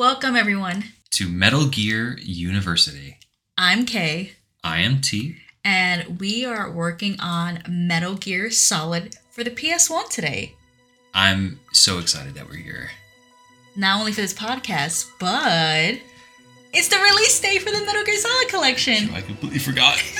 [0.00, 0.84] Welcome, everyone.
[1.10, 3.18] to Metal Gear University.
[3.58, 4.32] I'm Kay,
[4.64, 5.36] I am T.
[5.62, 10.54] and we are working on Metal Gear Solid for the PS1 today.
[11.12, 12.92] I'm so excited that we're here.
[13.76, 16.00] Not only for this podcast, but
[16.72, 19.10] it's the release day for the Metal Gear Solid collection.
[19.12, 20.02] I completely forgot.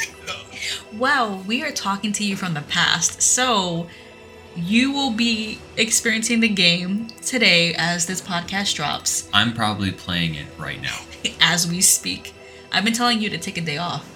[0.93, 3.89] Wow, we are talking to you from the past, so
[4.57, 10.47] you will be experiencing the game today as this podcast drops, I'm probably playing it
[10.59, 10.98] right now.
[11.41, 12.34] as we speak.
[12.73, 14.06] I've been telling you to take a day off.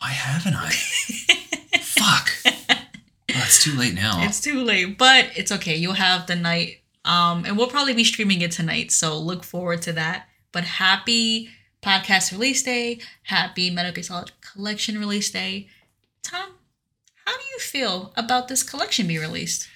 [0.00, 0.70] Why haven't I?
[1.80, 2.30] Fuck.
[2.44, 4.22] Well, it's too late now.
[4.22, 5.76] It's too late, but it's okay.
[5.76, 6.82] You'll have the night.
[7.04, 10.28] Um, and we'll probably be streaming it tonight, so look forward to that.
[10.52, 11.50] But happy
[11.82, 15.68] podcast release day, happy Metal Gear Solid collection release day.
[16.22, 16.52] Tom,
[17.24, 19.68] how do you feel about this collection being released?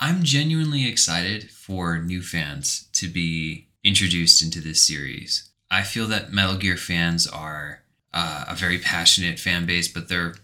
[0.00, 5.50] I'm genuinely excited for new fans to be introduced into this series.
[5.70, 7.82] I feel that Metal Gear fans are
[8.14, 10.34] uh, a very passionate fan base, but they're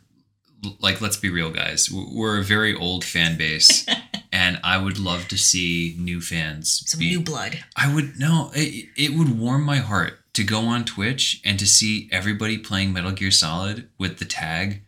[0.80, 1.91] like, let's be real, guys.
[1.91, 3.86] We're a very old fan base,
[4.33, 6.83] and I would love to see new fans.
[6.86, 7.64] Some be- new blood.
[7.77, 8.50] I would no.
[8.55, 12.92] It, it would warm my heart to go on Twitch and to see everybody playing
[12.92, 14.83] Metal Gear Solid with the tag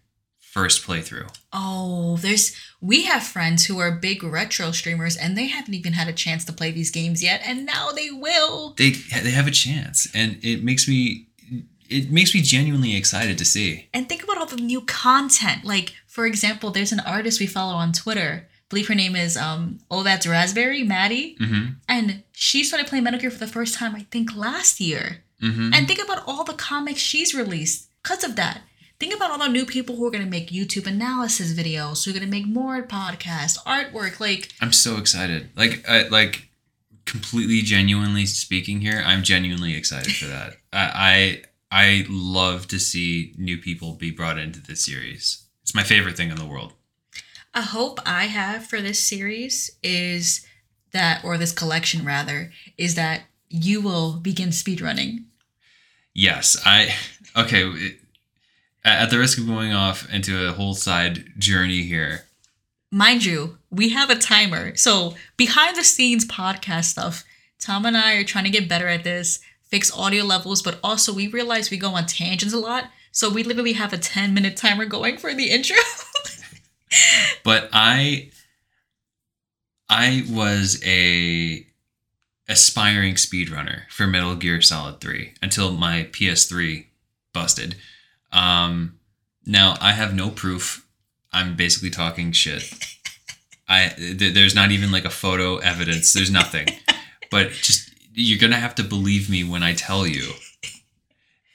[0.56, 1.28] first playthrough.
[1.52, 6.08] Oh, there's we have friends who are big retro streamers and they haven't even had
[6.08, 8.74] a chance to play these games yet, and now they will.
[8.78, 11.28] They they have a chance, and it makes me
[11.90, 13.88] it makes me genuinely excited to see.
[13.92, 15.64] And think about all the new content.
[15.64, 18.48] Like, for example, there's an artist we follow on Twitter.
[18.48, 21.36] I believe her name is um Oh That's Raspberry, Maddie.
[21.38, 21.64] Mm-hmm.
[21.86, 25.22] And she started playing Metal Gear for the first time, I think, last year.
[25.42, 25.74] Mm-hmm.
[25.74, 28.62] And think about all the comics she's released because of that.
[28.98, 32.14] Think about all the new people who are gonna make YouTube analysis videos, who are
[32.14, 34.20] gonna make more podcasts, artwork.
[34.20, 35.50] Like, I'm so excited.
[35.56, 36.48] Like I like
[37.04, 40.54] completely genuinely speaking here, I'm genuinely excited for that.
[40.72, 45.44] I I I love to see new people be brought into this series.
[45.62, 46.72] It's my favorite thing in the world.
[47.54, 50.46] a hope I have for this series is
[50.92, 55.24] that, or this collection rather, is that you will begin speedrunning.
[56.14, 56.94] Yes, I
[57.36, 57.62] okay.
[57.68, 58.00] it-
[58.86, 62.26] At the risk of going off into a whole side journey here,
[62.92, 64.76] mind you, we have a timer.
[64.76, 67.24] So behind the scenes podcast stuff,
[67.58, 71.12] Tom and I are trying to get better at this, fix audio levels, but also
[71.12, 72.90] we realize we go on tangents a lot.
[73.10, 75.78] So we literally have a 10 minute timer going for the intro.
[77.44, 78.30] but I
[79.88, 81.66] I was a
[82.48, 86.86] aspiring speedrunner for Metal Gear Solid 3 until my PS3
[87.32, 87.74] busted.
[88.32, 88.98] Um
[89.44, 90.86] now I have no proof.
[91.32, 92.72] I'm basically talking shit.
[93.68, 96.12] I th- there's not even like a photo evidence.
[96.12, 96.68] There's nothing.
[97.30, 100.32] but just you're going to have to believe me when I tell you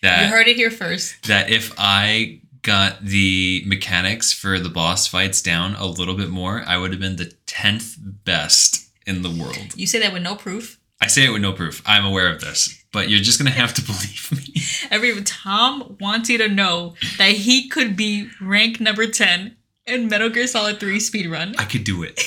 [0.02, 1.28] that you heard it here first.
[1.28, 6.64] that if I got the mechanics for the boss fights down a little bit more,
[6.68, 9.76] I would have been the 10th best in the world.
[9.76, 10.80] You say that with no proof.
[11.02, 11.82] I say it with no proof.
[11.86, 14.62] I'm aware of this, but you're just going to have to believe me.
[14.90, 20.30] Every Tom wants you to know that he could be rank number 10 in Metal
[20.30, 21.56] Gear Solid 3 speedrun.
[21.58, 22.22] I could do it.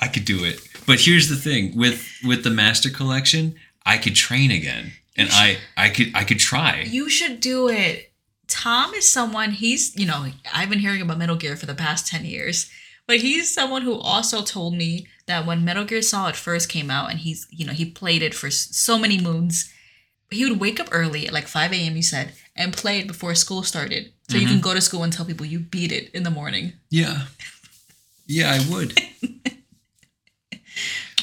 [0.00, 0.60] I could do it.
[0.86, 3.54] But here's the thing with with the master collection,
[3.86, 4.92] I could train again.
[5.16, 6.82] And I I could I could try.
[6.88, 8.10] You should do it.
[8.50, 12.08] Tom is someone, he's, you know, I've been hearing about Metal Gear for the past
[12.08, 12.68] 10 years,
[13.06, 17.10] but he's someone who also told me that when Metal Gear Solid first came out
[17.10, 19.72] and he's, you know, he played it for so many moons,
[20.30, 23.34] he would wake up early at like 5 a.m., you said, and play it before
[23.34, 24.12] school started.
[24.28, 26.74] So you can go to school and tell people you beat it in the morning.
[26.88, 27.22] Yeah.
[28.26, 28.96] Yeah, I would.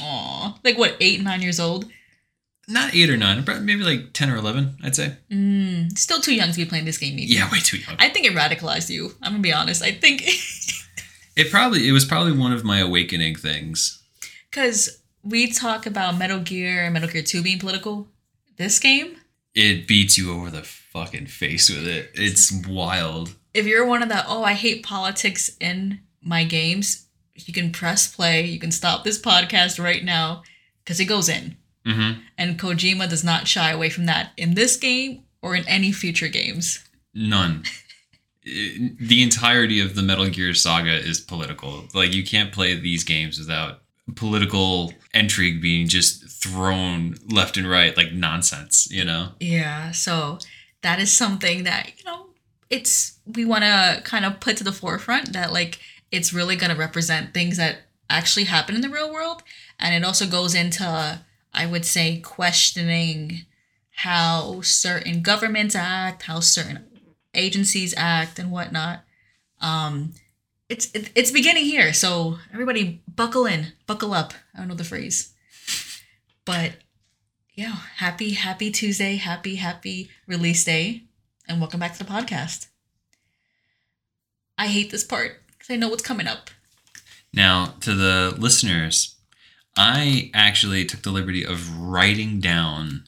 [0.02, 0.58] Aw.
[0.64, 1.86] Like what, eight, nine years old?
[2.68, 5.14] Not 8 or 9, but maybe like 10 or 11, I'd say.
[5.32, 7.32] Mm, still too young to be playing this game, maybe.
[7.32, 7.96] Yeah, way too young.
[7.98, 9.14] I think it radicalized you.
[9.22, 9.82] I'm gonna be honest.
[9.82, 10.24] I think
[11.38, 14.04] It probably it was probably one of my awakening things.
[14.50, 18.08] because we talk about Metal Gear and Metal Gear 2 being political.
[18.58, 19.18] This game,
[19.56, 22.12] It beats you over the fucking face with it.
[22.14, 23.36] It's wild.
[23.54, 27.06] if you're one of the oh I hate politics in my games,
[27.36, 28.44] you can press play.
[28.46, 30.44] You can stop this podcast right now
[30.84, 31.56] because it goes in.
[31.86, 32.20] Mm-hmm.
[32.38, 36.28] And Kojima does not shy away from that in this game or in any future
[36.28, 36.84] games.
[37.14, 37.64] None.
[38.50, 41.84] The entirety of the Metal Gear saga is political.
[41.94, 43.82] Like you can't play these games without
[44.16, 49.30] political intrigue being just thrown left and right like nonsense, you know?
[49.40, 50.40] Yeah, so
[50.82, 52.28] that is something that, you know,
[52.70, 55.80] it's we want to kind of put to the forefront that like
[56.12, 59.44] it's really going to represent things that actually happen in the real world
[59.80, 61.20] and it also goes into
[61.54, 63.46] I would say questioning
[63.98, 66.86] how certain governments act, how certain
[67.34, 69.04] agencies act, and whatnot.
[69.60, 70.14] Um,
[70.70, 74.34] it's it, it's beginning here, so everybody buckle in, buckle up.
[74.54, 75.34] I don't know the phrase,
[76.46, 76.74] but
[77.54, 81.04] yeah, happy happy Tuesday, happy happy release day,
[81.48, 82.68] and welcome back to the podcast.
[84.58, 86.50] I hate this part because I know what's coming up.
[87.34, 89.16] Now, to the listeners,
[89.78, 93.07] I actually took the liberty of writing down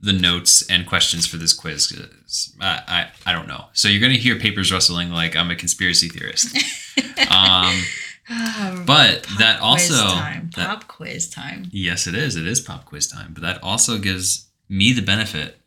[0.00, 2.52] the notes and questions for this quiz.
[2.60, 3.66] I, I, I don't know.
[3.72, 6.56] So you're going to hear papers rustling like I'm a conspiracy theorist.
[7.30, 7.82] um,
[8.86, 9.94] but that also.
[9.94, 10.50] time.
[10.56, 11.66] that- pop quiz time.
[11.72, 12.36] yes, it is.
[12.36, 13.32] It is pop quiz time.
[13.34, 15.58] But that also gives me the benefit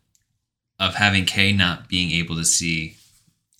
[0.78, 2.96] of having Kay not being able to see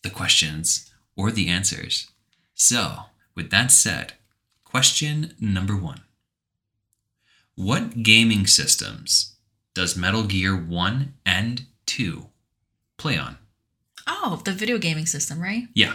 [0.02, 2.10] the questions or the answers.
[2.54, 3.04] So,
[3.34, 4.14] with that said,
[4.64, 6.02] question number one
[7.54, 9.31] What gaming systems
[9.74, 12.26] does Metal Gear 1 and 2
[12.96, 13.38] play on?
[14.06, 15.64] Oh, the video gaming system, right?
[15.74, 15.94] Yeah.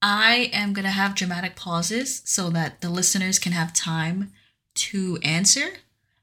[0.00, 4.32] I am gonna have dramatic pauses so that the listeners can have time
[4.74, 5.70] to answer,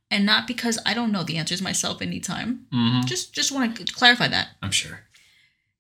[0.09, 2.67] and not because I don't know the answers myself anytime.
[2.73, 3.05] Mm-hmm.
[3.05, 4.49] Just just want to clarify that.
[4.61, 5.01] I'm sure.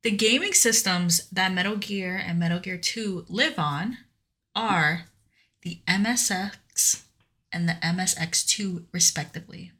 [0.03, 3.97] The gaming systems that Metal Gear and Metal Gear 2 live on
[4.55, 5.05] are
[5.63, 7.03] the MSX
[7.51, 9.71] and the MSX2, respectively.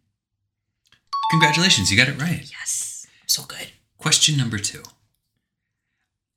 [1.32, 2.42] Congratulations, you got it right.
[2.52, 3.70] Yes, so good.
[3.98, 4.84] Question number two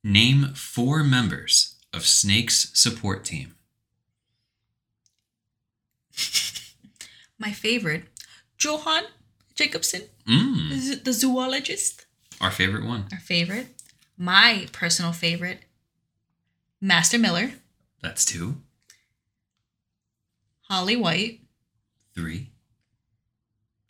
[0.03, 3.55] Name four members of Snake's support team.
[7.37, 8.03] My favorite,
[8.59, 9.03] Johan
[9.55, 12.05] Jacobsen, Mm, the the zoologist.
[12.41, 13.05] our favorite one.
[13.11, 13.67] Our favorite.
[14.17, 15.59] My personal favorite,
[16.81, 17.53] Master Miller,
[18.01, 18.57] That's two.
[20.69, 21.39] Holly White,
[22.13, 22.49] Three.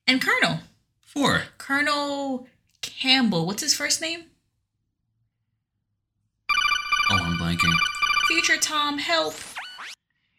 [0.08, 0.60] and Colonel.
[1.10, 1.42] Four.
[1.58, 2.48] Colonel
[2.84, 3.48] Campbell.
[3.48, 4.26] What's his first name?
[7.10, 7.74] Oh, I'm blanking.
[8.28, 9.34] Future Tom, help.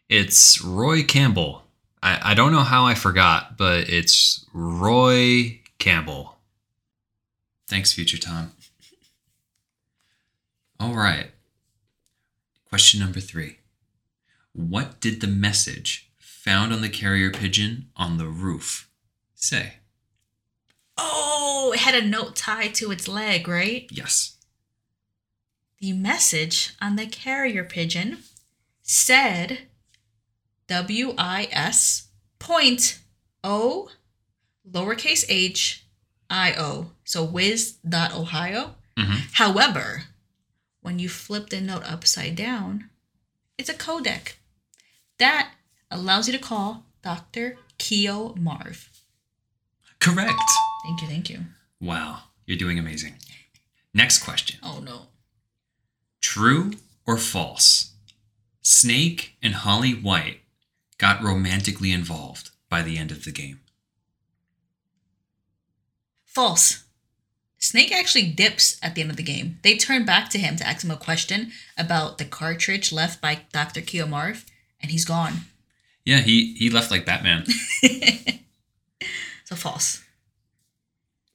[0.07, 1.63] It's Roy Campbell.
[2.01, 6.37] I, I don't know how I forgot, but it's Roy Campbell.
[7.67, 8.53] Thanks, Future Tom.
[10.79, 11.31] All right.
[12.69, 13.57] Question number three.
[14.53, 18.89] What did the message found on the carrier pigeon on the roof
[19.35, 19.80] say?
[20.97, 23.87] Oh, it had a note tied to its leg, right?
[23.91, 24.37] Yes.
[25.79, 28.19] The message on the carrier pigeon
[28.81, 29.59] said
[30.67, 32.09] W I S
[32.39, 32.99] point
[33.43, 33.89] O
[34.69, 35.83] lowercase h
[36.29, 36.91] I O.
[37.03, 38.75] So whiz dot Ohio.
[38.97, 39.33] Mhm.
[39.33, 40.05] However,
[40.81, 42.89] when you flip the note upside down,
[43.57, 44.33] it's a codec.
[45.17, 45.53] That
[45.89, 47.57] allows you to call Dr.
[47.77, 48.89] Kio Marv.
[49.99, 50.39] Correct.
[50.83, 51.39] Thank you, thank you.
[51.79, 53.15] Wow, you're doing amazing.
[53.93, 54.59] Next question.
[54.63, 55.07] Oh no.
[56.21, 56.73] True
[57.05, 57.93] or false?
[58.61, 60.41] Snake and Holly White
[60.97, 63.59] got romantically involved by the end of the game.
[66.25, 66.83] False.
[67.57, 69.59] Snake actually dips at the end of the game.
[69.61, 73.41] They turn back to him to ask him a question about the cartridge left by
[73.51, 73.81] Dr.
[73.81, 74.45] Kio Marv,
[74.79, 75.41] and he's gone.
[76.05, 77.45] Yeah, he he left like Batman.
[79.51, 80.01] So false.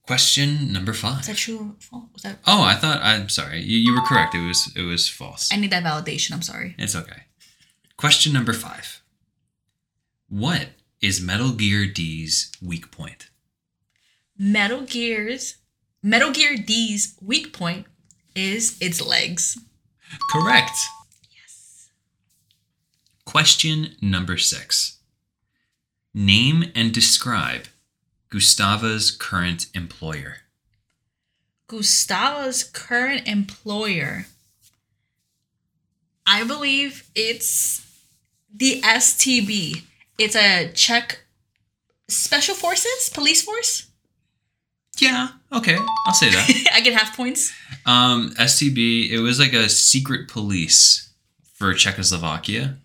[0.07, 1.21] Question number five.
[1.21, 2.05] Is that true or false?
[2.13, 3.61] Was that Oh, I thought I'm sorry.
[3.63, 4.35] You, you were correct.
[4.35, 5.51] It was it was false.
[5.53, 6.75] I need that validation, I'm sorry.
[6.79, 7.23] It's okay.
[7.97, 9.03] Question number five.
[10.29, 10.69] What
[11.01, 13.31] is Metal Gear D's weak point?
[14.39, 15.57] Metal Gear's
[16.03, 17.87] Metal Gear D's weak point
[18.37, 19.59] is its legs.
[20.31, 20.77] Correct.
[21.33, 21.89] Yes.
[23.25, 24.99] Question number six.
[26.15, 27.65] Name and describe
[28.37, 30.43] Gustava's current employer.
[31.69, 34.27] Gustava's current employer,
[36.27, 37.81] I believe it's
[38.55, 39.85] the STB.
[40.19, 41.25] It's a Czech
[42.09, 43.87] special forces, police force.
[44.99, 46.71] Yeah, okay, I'll say that.
[46.75, 47.55] I get half points.
[47.87, 51.09] um, STB, it was like a secret police
[51.55, 52.77] for Czechoslovakia.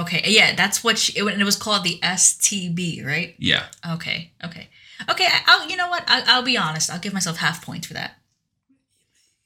[0.00, 3.34] Okay, yeah, that's what she, it, it was called the STB, right?
[3.38, 3.64] Yeah.
[3.90, 4.68] Okay, okay,
[5.10, 5.28] okay.
[5.46, 6.04] I'll, you know what?
[6.06, 6.90] I, I'll be honest.
[6.90, 8.18] I'll give myself half points for that.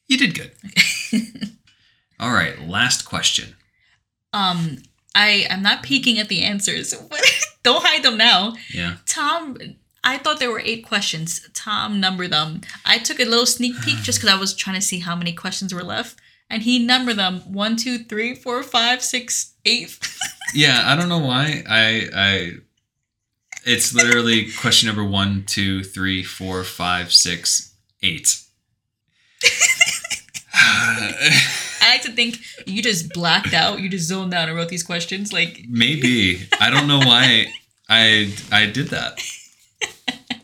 [0.06, 0.52] You did good.
[2.20, 3.56] All right, last question.
[4.32, 4.78] Um,
[5.14, 6.94] I I'm not peeking at the answers.
[7.62, 8.54] Don't hide them now.
[8.72, 8.96] Yeah.
[9.06, 9.56] Tom,
[10.04, 11.48] I thought there were eight questions.
[11.54, 12.60] Tom numbered them.
[12.84, 15.32] I took a little sneak peek just because I was trying to see how many
[15.32, 19.98] questions were left, and he numbered them one, two, three, four, five, six, eight.
[20.54, 21.62] Yeah, I don't know why.
[21.68, 22.52] I I
[23.64, 28.38] It's literally question number one, two, three, four, five, six, eight.
[30.54, 34.82] I like to think you just blacked out, you just zoned out and wrote these
[34.82, 35.32] questions.
[35.32, 37.52] Like, Maybe I don't know why
[37.88, 39.18] I I did that.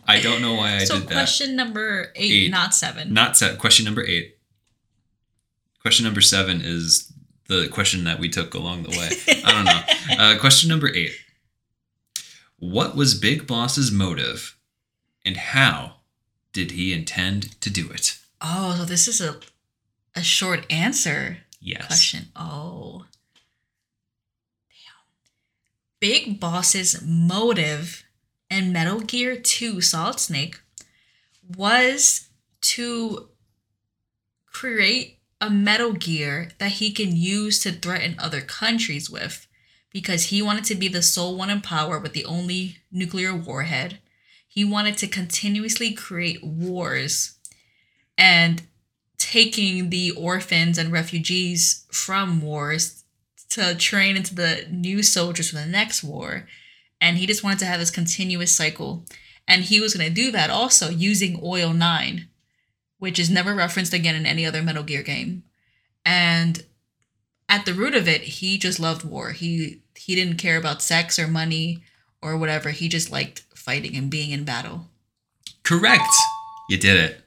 [0.07, 1.09] I don't know why I so did that.
[1.11, 2.51] So question number eight, Eight.
[2.51, 3.13] not seven.
[3.13, 3.59] Not set.
[3.59, 4.37] Question number eight.
[5.83, 7.13] Question number seven is
[7.49, 9.11] the question that we took along the way.
[9.45, 9.81] I don't know.
[10.11, 11.13] Uh, question number eight.
[12.59, 14.57] What was Big Boss's motive,
[15.25, 15.97] and how
[16.53, 18.19] did he intend to do it?
[18.41, 19.41] Oh, so this is a
[20.15, 21.87] a short answer Yes.
[21.87, 22.29] question.
[22.35, 23.07] Oh.
[24.69, 24.95] Damn.
[26.01, 28.05] Big Boss's motive
[28.51, 30.61] in Metal Gear 2 Solid Snake
[31.57, 32.29] was
[32.63, 33.29] to
[34.47, 39.47] create a Metal Gear that he can use to threaten other countries with
[39.93, 43.99] because he wanted to be the sole one in power with the only nuclear warhead.
[44.47, 47.39] He wanted to continuously create wars
[48.17, 48.63] and
[49.19, 53.05] taking the orphans and refugees from wars
[53.51, 56.47] to train into the new soldiers for the next war.
[57.01, 59.05] And he just wanted to have this continuous cycle.
[59.47, 62.29] And he was going to do that also using Oil 9,
[62.99, 65.45] which is never referenced again in any other Metal Gear game.
[66.05, 66.65] And
[67.49, 69.33] at the root of it, he just loved war.
[69.33, 71.83] He he didn't care about sex or money
[72.23, 72.71] or whatever.
[72.71, 74.87] He just liked fighting and being in battle.
[75.63, 76.09] Correct.
[76.69, 77.21] You did it.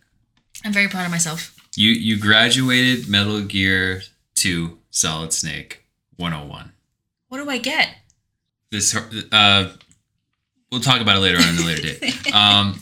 [0.64, 1.56] I'm very proud of myself.
[1.76, 4.02] You you graduated Metal Gear
[4.36, 5.86] 2 Solid Snake
[6.18, 6.72] 101.
[7.30, 7.90] What do I get?
[8.72, 8.96] This
[9.32, 9.72] uh
[10.72, 12.18] we'll talk about it later on in a later date.
[12.34, 12.80] Um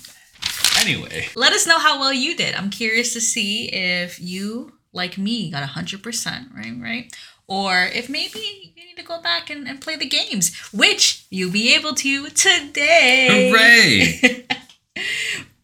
[0.81, 2.55] anyway, Let us know how well you did.
[2.55, 6.73] I'm curious to see if you, like me, got 100%, right?
[6.81, 7.13] Right?
[7.47, 11.51] Or if maybe you need to go back and, and play the games, which you'll
[11.51, 13.49] be able to today.
[13.51, 14.45] hooray.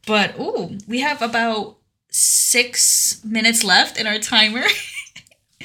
[0.07, 1.77] But, ooh, we have about
[2.11, 4.63] six minutes left in our timer.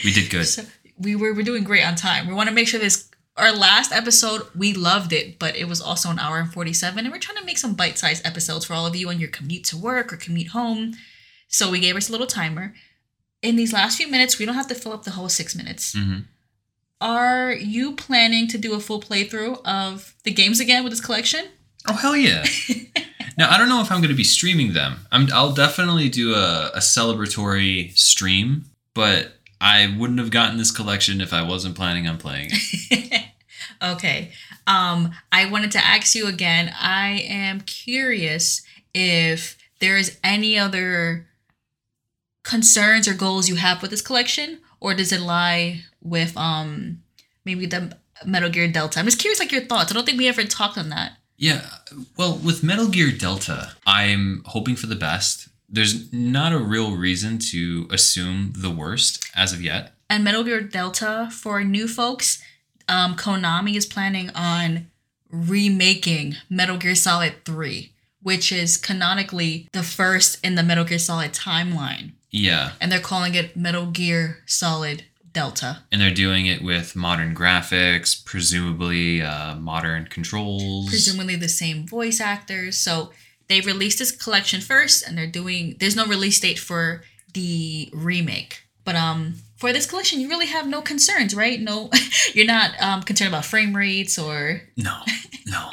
[0.05, 0.47] We did good.
[0.47, 0.63] So
[0.99, 2.27] we were we're doing great on time.
[2.27, 5.81] We want to make sure this our last episode we loved it, but it was
[5.81, 8.65] also an hour and forty seven, and we're trying to make some bite sized episodes
[8.65, 10.95] for all of you on your commute to work or commute home.
[11.49, 12.75] So we gave us a little timer.
[13.43, 15.95] In these last few minutes, we don't have to fill up the whole six minutes.
[15.95, 16.25] Mhm.
[17.01, 21.47] Are you planning to do a full playthrough of the games again with this collection?
[21.87, 22.45] Oh hell yeah!
[23.39, 25.07] now I don't know if I'm going to be streaming them.
[25.11, 29.33] I'm, I'll definitely do a, a celebratory stream, but
[29.63, 33.25] I wouldn't have gotten this collection if I wasn't planning on playing it.
[33.83, 34.33] okay.
[34.67, 36.75] Um, I wanted to ask you again.
[36.79, 41.27] I am curious if there is any other
[42.43, 47.03] concerns or goals you have with this collection, or does it lie with um
[47.45, 48.99] maybe the Metal Gear Delta?
[48.99, 49.91] I'm just curious, like your thoughts.
[49.91, 51.13] I don't think we ever talked on that.
[51.37, 51.63] Yeah,
[52.19, 55.49] well, with Metal Gear Delta, I'm hoping for the best.
[55.71, 59.95] There's not a real reason to assume the worst as of yet.
[60.11, 62.43] And Metal Gear Delta for new folks,
[62.89, 64.91] um, Konami is planning on
[65.31, 71.33] remaking Metal Gear Solid 3, which is canonically the first in the Metal Gear Solid
[71.33, 72.13] timeline.
[72.31, 75.83] Yeah, And they're calling it Metal Gear Solid Delta.
[75.93, 80.89] and they're doing it with modern graphics, presumably uh, modern controls.
[80.89, 82.77] Presumably the same voice actors.
[82.79, 83.11] So
[83.49, 87.03] they released this collection first and they're doing there's no release date for
[87.35, 88.63] the remake.
[88.85, 91.61] But um for this collection you really have no concerns, right?
[91.61, 91.91] No
[92.35, 94.99] you're not um concerned about frame rates or No,
[95.47, 95.71] no,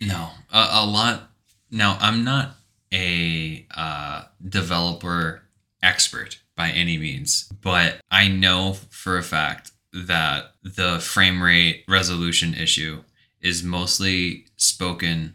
[0.00, 0.30] no.
[0.52, 1.30] A, a lot.
[1.70, 2.56] Now, I'm not
[2.92, 5.42] a uh, developer
[5.86, 12.54] expert by any means, but I know for a fact that the frame rate resolution
[12.54, 13.02] issue
[13.40, 15.34] is mostly spoken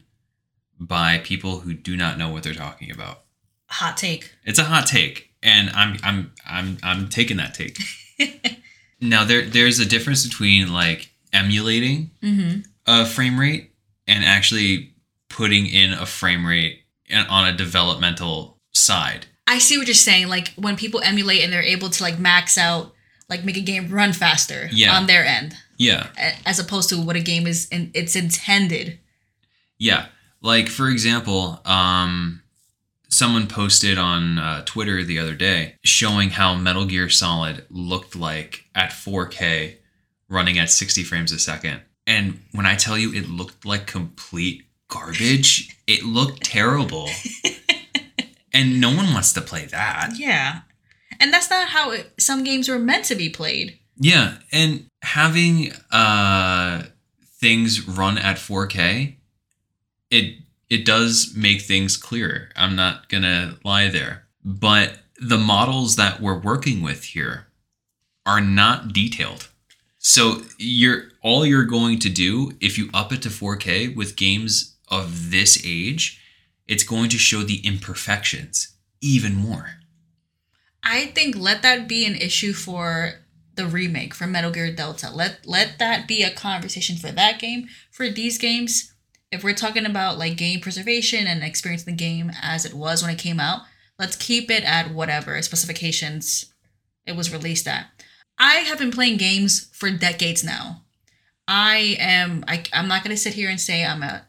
[0.80, 3.22] by people who do not know what they're talking about.
[3.70, 4.32] hot take.
[4.44, 7.78] It's a hot take, and I'm I'm I'm I'm taking that take.
[9.02, 12.62] now there there's a difference between like emulating Mm-hmm.
[12.88, 13.72] a frame rate
[14.08, 14.94] and actually
[15.30, 16.82] putting in a frame rate
[17.30, 19.28] on a developmental side.
[19.48, 20.28] I see what you're saying.
[20.28, 22.94] Like when people emulate and they're able to like max out,
[23.30, 24.96] like make a game run faster Yeah.
[24.96, 26.08] on their end, Yeah,
[26.46, 29.00] as opposed to what a game is in it's intended.
[29.78, 30.08] yeah.
[30.42, 32.42] Like for example, um,
[33.10, 38.66] someone posted on uh, Twitter the other day showing how Metal Gear Solid looked like
[38.74, 39.76] at 4K,
[40.30, 41.82] running at 60 frames a second.
[42.08, 47.08] And when I tell you it looked like complete garbage, it looked terrible.
[48.54, 50.14] and no one wants to play that.
[50.16, 50.62] Yeah,
[51.20, 53.78] and that's not how it, some games were meant to be played.
[53.98, 56.84] Yeah, and having uh
[57.40, 59.16] things run at 4K
[60.12, 60.36] it
[60.70, 62.50] it does make things clearer.
[62.56, 64.28] I'm not gonna lie there.
[64.44, 67.48] But the models that we're working with here
[68.26, 69.50] are not detailed.
[69.98, 74.78] So you're all you're going to do if you up it to 4K with games
[74.88, 76.21] of this age,
[76.72, 79.72] it's going to show the imperfections even more.
[80.82, 83.16] I think let that be an issue for
[83.56, 85.12] the remake for Metal Gear Delta.
[85.14, 87.68] Let let that be a conversation for that game.
[87.92, 88.94] For these games,
[89.34, 93.12] if we're talking about like game preservation and experiencing the game as it was when
[93.12, 93.64] it came out,
[94.00, 96.54] let's keep it at whatever specifications
[97.06, 97.88] it was released at.
[98.40, 100.84] I have been playing games for decades now.
[101.50, 104.26] I am I, I'm not gonna sit here and say I'm a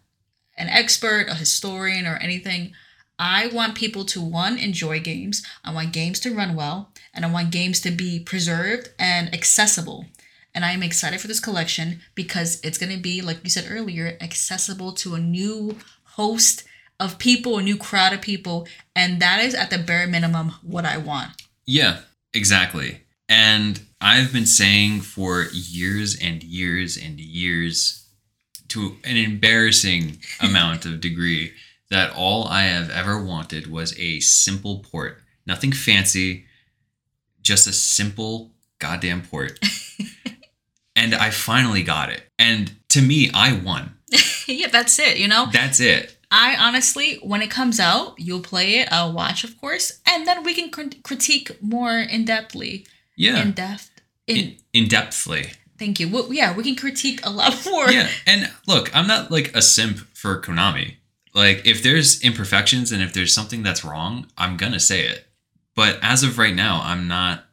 [0.63, 2.73] an expert, a historian, or anything.
[3.19, 5.45] I want people to one enjoy games.
[5.65, 10.07] I want games to run well, and I want games to be preserved and accessible.
[10.55, 13.67] And I am excited for this collection because it's going to be, like you said
[13.69, 16.65] earlier, accessible to a new host
[17.01, 20.85] of people, a new crowd of people, and that is at the bare minimum what
[20.85, 21.31] I want.
[21.67, 22.01] Yeah,
[22.33, 23.01] exactly.
[23.29, 28.02] And I've been saying for years and years and years
[28.73, 31.53] to an embarrassing amount of degree
[31.91, 35.21] that all I have ever wanted was a simple port.
[35.47, 36.47] Nothing fancy,
[37.43, 39.59] just a simple goddamn port.
[40.97, 42.23] and I finally got it.
[42.39, 43.95] And to me, I won.
[44.47, 45.49] yeah, that's it, you know?
[45.53, 46.17] That's it.
[46.31, 50.45] I honestly, when it comes out, you'll play it, I'll watch, of course, and then
[50.45, 52.87] we can cr- critique more in depthly.
[53.17, 53.43] Yeah.
[53.43, 53.91] In depth.
[54.27, 55.57] In, In, in depthly.
[55.83, 56.09] Thank you.
[56.09, 57.91] Well, yeah, we can critique a lot more.
[57.91, 60.89] yeah and look i'm not like a simp for konami
[61.35, 65.27] like if there's imperfections and if there's something that's wrong i'm gonna say it
[65.75, 67.45] but as of right now i'm not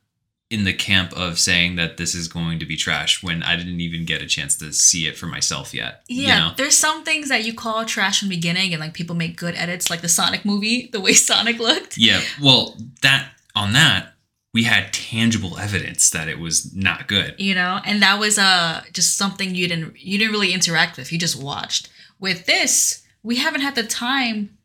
[0.50, 3.79] in the camp of saying that this is going to be trash when i didn't
[3.81, 6.51] even get a chance to see it for myself yet Yeah, you know?
[6.57, 9.55] there's some things that you call trash from the beginning, and like people make good
[9.55, 11.98] edits, like the Sonic movie, the way Sonic looked.
[11.98, 14.13] yeah well that on that
[14.53, 18.83] we had tangible evidence that it was not good You know, and that was uh
[18.93, 21.12] just something you didn't you didn't really interact with.
[21.12, 21.89] You just watched.
[22.19, 24.57] With this, we haven't had the time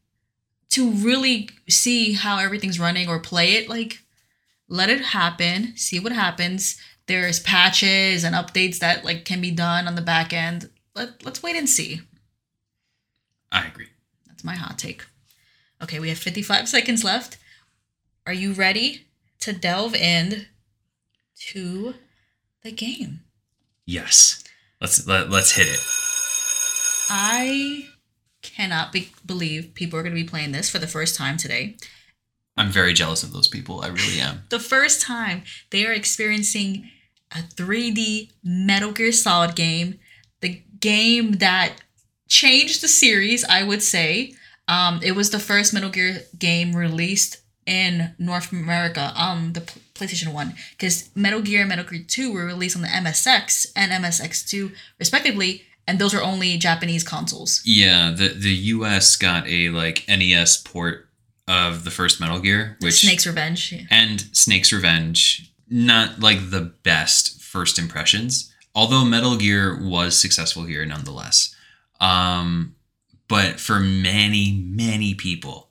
[0.70, 3.68] to really see how everything's running or play it.
[3.68, 4.00] Like,
[4.68, 6.80] let it happen, see what happens.
[7.06, 10.70] There's patches and updates that like can be done on the back end.
[10.94, 12.00] Let let's wait and see.
[13.52, 13.88] i agree
[14.26, 15.04] That's my hot take.
[15.82, 17.36] Okay, we have 55 seconds left.
[18.26, 19.06] Are you ready
[19.44, 20.46] to delve in
[21.52, 21.94] to
[22.62, 23.20] the game?
[23.86, 24.42] yes
[24.80, 25.80] let's let, let's hit it
[27.10, 27.86] I
[28.42, 31.76] cannot be- believe people are going to be playing this for the first time today.
[32.56, 36.90] i'm very jealous of those people i really am The first time they are experiencing
[37.30, 39.98] a 3D Metal Gear Solid game,
[40.40, 41.72] the game that
[42.28, 44.34] changed the series, I would say.
[44.68, 49.60] Um, it was the first Metal Gear game released in North America on the
[49.94, 53.92] PlayStation 1 because Metal Gear and Metal Gear 2 were released on the MSX and
[53.92, 57.60] MSX2 respectively and those are only Japanese consoles.
[57.64, 61.08] Yeah, the the US got a like NES port
[61.46, 63.72] of the first Metal Gear, which Snake's Revenge.
[63.72, 63.82] yeah.
[63.90, 68.52] and Snake's Revenge, not like the best first impressions.
[68.74, 71.54] Although Metal Gear was successful here nonetheless.
[72.00, 72.74] Um,
[73.28, 75.63] but for many, many people,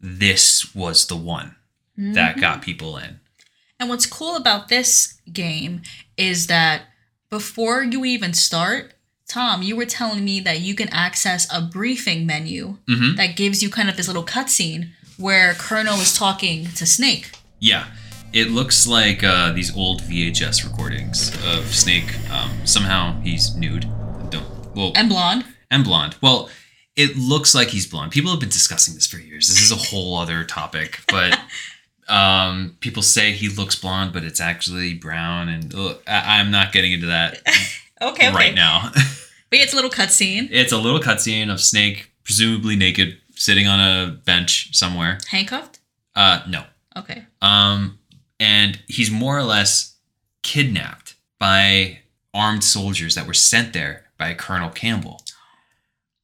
[0.00, 1.56] this was the one
[1.96, 2.40] that Mhm.
[2.40, 3.20] got people in.
[3.78, 5.82] And what's cool about this game
[6.16, 6.82] is that
[7.30, 8.94] before you even start,
[9.28, 13.62] Tom, you were telling me that you can access a briefing menu hmm that gives
[13.62, 17.30] you kind of this little cutscene where Colonel is talking to Snake.
[17.60, 17.86] Yeah,
[18.32, 22.10] it looks like uh, these old VHS recordings of Snake.
[22.30, 23.86] Um, somehow he's nude.
[24.30, 25.44] Don't well And Blonde.
[25.70, 26.16] and blonde.
[26.20, 26.48] Well,
[26.96, 28.12] it looks like he's blonde.
[28.12, 29.48] People have been discussing this for years.
[29.48, 31.38] This is a whole other topic, but
[32.08, 35.48] um, people say he looks blonde, but it's actually brown.
[35.48, 37.40] And ugh, I- I'm not getting into that
[38.02, 38.32] Okay, okay.
[38.32, 38.90] right now.
[39.50, 40.46] But yeah, it's a little cutscene.
[40.52, 45.18] it's a little cutscene of Snake, presumably naked, sitting on a bench somewhere.
[45.28, 45.80] Handcuffed?
[46.14, 46.62] Uh, no.
[46.96, 47.24] Okay.
[47.42, 47.98] Um,
[48.38, 49.96] and he's more or less
[50.44, 51.98] kidnapped by
[52.32, 55.20] armed soldiers that were sent there by Colonel Campbell.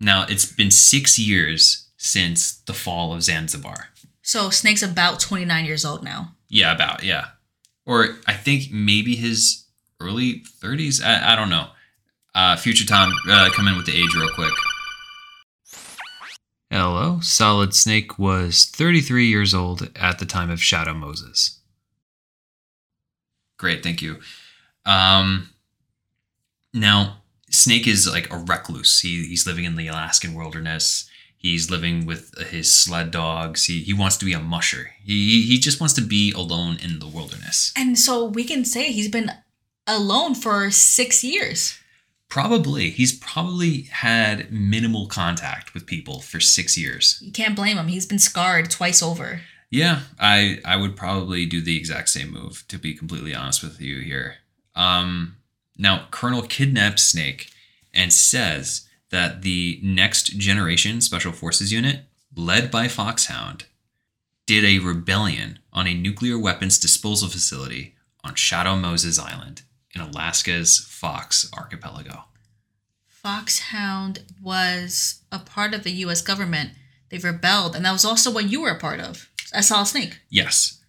[0.00, 3.88] Now, it's been six years since the fall of Zanzibar.
[4.22, 6.32] So Snake's about 29 years old now.
[6.48, 7.28] Yeah, about, yeah.
[7.84, 9.64] Or I think maybe his
[10.00, 11.02] early 30s.
[11.02, 11.68] I, I don't know.
[12.34, 14.52] Uh, Future Tom, uh, come in with the age real quick.
[16.70, 21.60] Hello, Solid Snake was 33 years old at the time of Shadow Moses.
[23.56, 24.18] Great, thank you.
[24.84, 25.50] Um,
[26.74, 27.22] now,
[27.56, 29.00] Snake is like a recluse.
[29.00, 31.08] He, he's living in the Alaskan wilderness.
[31.36, 33.64] He's living with his sled dogs.
[33.64, 34.90] He, he wants to be a musher.
[35.02, 37.72] He, he just wants to be alone in the wilderness.
[37.76, 39.30] And so we can say he's been
[39.86, 41.78] alone for six years.
[42.28, 42.90] Probably.
[42.90, 47.20] He's probably had minimal contact with people for six years.
[47.22, 47.86] You can't blame him.
[47.88, 49.42] He's been scarred twice over.
[49.70, 53.80] Yeah, I I would probably do the exact same move to be completely honest with
[53.80, 54.36] you here.
[54.74, 55.35] Um,
[55.78, 57.50] now Colonel kidnaps Snake
[57.94, 62.00] and says that the next generation special forces unit,
[62.34, 63.64] led by Foxhound,
[64.46, 69.62] did a rebellion on a nuclear weapons disposal facility on Shadow Moses Island
[69.94, 72.24] in Alaska's Fox archipelago.
[73.06, 76.22] Foxhound was a part of the U.S.
[76.22, 76.70] government.
[77.08, 79.28] They rebelled, and that was also what you were a part of.
[79.54, 80.80] I saw a snake, Yes,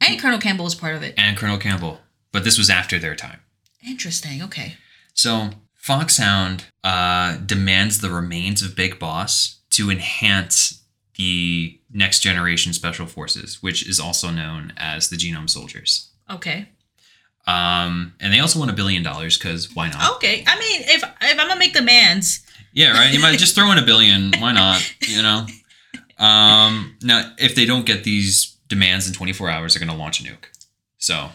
[0.00, 1.14] and Colonel Campbell was part of it.
[1.16, 2.00] and Colonel Campbell,
[2.32, 3.40] but this was after their time.
[3.86, 4.42] Interesting.
[4.42, 4.76] Okay.
[5.14, 10.82] So Foxhound uh, demands the remains of Big Boss to enhance
[11.16, 16.08] the next generation special forces, which is also known as the Genome Soldiers.
[16.30, 16.68] Okay.
[17.46, 20.16] Um, and they also want a billion dollars because why not?
[20.16, 20.44] Okay.
[20.46, 22.40] I mean, if if I'm gonna make demands,
[22.72, 23.12] Yeah, right.
[23.12, 24.32] You might just throw in a billion.
[24.38, 24.80] Why not?
[25.08, 25.46] You know.
[26.18, 30.20] Um, now, if they don't get these demands in 24 hours, they're going to launch
[30.20, 30.44] a nuke.
[30.98, 31.30] So,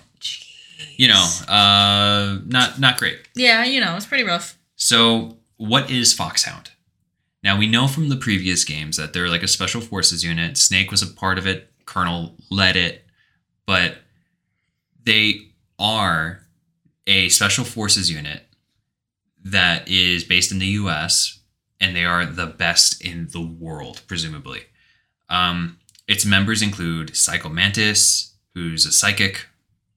[0.98, 3.20] you know, uh, not not great.
[3.36, 4.58] yeah, you know, it's pretty rough.
[4.76, 6.72] So, what is Foxhound?
[7.44, 10.58] Now, we know from the previous games that they're like a special forces unit.
[10.58, 13.06] Snake was a part of it, Colonel led it,
[13.66, 13.98] but
[15.04, 16.42] they are
[17.06, 18.42] a special forces unit
[19.44, 21.40] that is based in the US
[21.80, 24.62] and they are the best in the world, presumably.
[25.30, 29.48] Um, its members include Psycho Mantis, who's a psychic,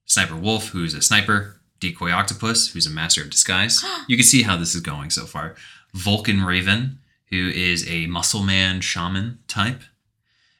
[0.09, 3.83] Sniper Wolf, who's a sniper, Decoy Octopus, who's a master of disguise.
[4.07, 5.55] you can see how this is going so far.
[5.93, 9.83] Vulcan Raven, who is a muscle man shaman type.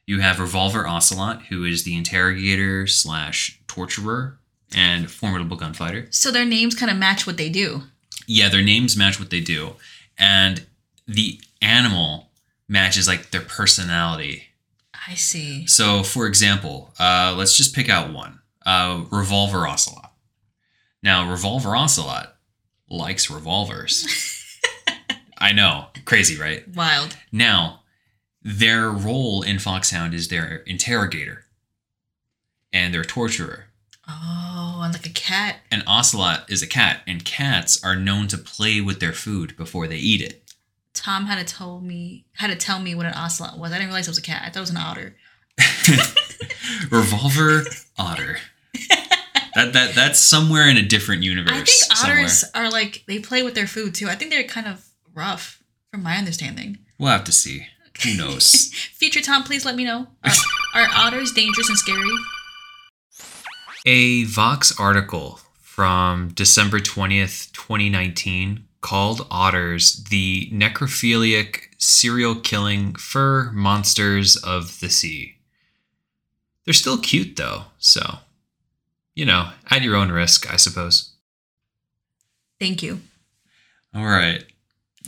[0.05, 4.39] You have Revolver Ocelot, who is the interrogator slash torturer
[4.73, 6.07] and formidable gunfighter.
[6.11, 7.83] So their names kind of match what they do.
[8.27, 9.75] Yeah, their names match what they do,
[10.17, 10.65] and
[11.07, 12.29] the animal
[12.67, 14.43] matches like their personality.
[15.07, 15.65] I see.
[15.65, 20.11] So, for example, uh, let's just pick out one: uh, Revolver Ocelot.
[21.01, 22.35] Now, Revolver Ocelot
[22.89, 24.05] likes revolvers.
[25.37, 26.67] I know, crazy, right?
[26.75, 27.15] Wild.
[27.31, 27.81] Now,
[28.41, 31.45] their role in Foxhound is their interrogator
[32.73, 33.65] and their torturer.
[34.07, 35.57] Oh, and like a cat.
[35.71, 39.87] An ocelot is a cat, and cats are known to play with their food before
[39.87, 40.43] they eat it.
[40.93, 43.71] Tom had to tell me had to tell me what an ocelot was.
[43.71, 44.41] I didn't realize it was a cat.
[44.43, 45.15] I thought it was an otter.
[46.91, 47.63] Revolver
[47.97, 48.37] otter.
[49.55, 51.51] That that that's somewhere in a different universe.
[51.51, 52.19] I think somewhere.
[52.19, 54.07] otters are like they play with their food too.
[54.07, 56.77] I think they're kind of rough, from my understanding.
[56.97, 57.67] We'll have to see.
[58.03, 58.71] Who knows?
[58.93, 60.07] Future Tom, please let me know.
[60.23, 60.31] Are,
[60.75, 62.09] are otters dangerous and scary?
[63.85, 74.37] A Vox article from December 20th, 2019 called otters the necrophilic serial killing fur monsters
[74.37, 75.38] of the sea.
[76.69, 78.19] They're still cute though, so,
[79.15, 81.13] you know, at your own risk, I suppose.
[82.59, 83.01] Thank you.
[83.95, 84.43] All right.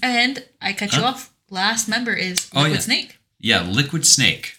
[0.01, 1.09] And I cut you Huh?
[1.09, 1.31] off.
[1.51, 2.79] Last member is Oh, Liquid yeah.
[2.79, 3.17] Snake.
[3.39, 4.57] Yeah, Liquid Snake,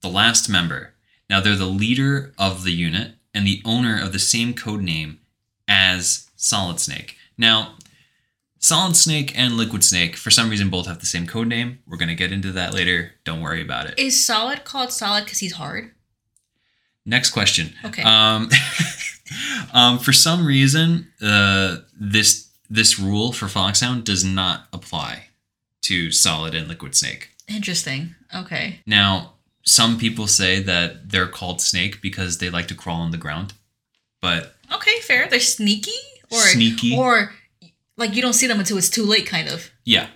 [0.00, 0.94] the last member.
[1.28, 5.20] Now they're the leader of the unit and the owner of the same code name
[5.68, 7.18] as Solid Snake.
[7.36, 7.74] Now,
[8.58, 11.80] Solid Snake and Liquid Snake, for some reason, both have the same code name.
[11.86, 13.16] We're gonna get into that later.
[13.24, 13.98] Don't worry about it.
[13.98, 15.90] Is Solid called Solid because he's hard?
[17.06, 17.72] Next question.
[17.84, 18.02] Okay.
[18.02, 18.50] Um,
[19.72, 25.24] um, for some reason, uh, this this rule for Foxhound does not apply
[25.82, 27.30] to Solid and Liquid Snake.
[27.48, 28.14] Interesting.
[28.34, 28.80] Okay.
[28.86, 29.32] Now,
[29.64, 33.54] some people say that they're called snake because they like to crawl on the ground,
[34.20, 35.26] but Okay, fair.
[35.28, 35.90] They're sneaky
[36.30, 36.96] or Sneaky.
[36.96, 37.32] or
[37.96, 39.70] like you don't see them until it's too late, kind of.
[39.84, 40.08] yeah.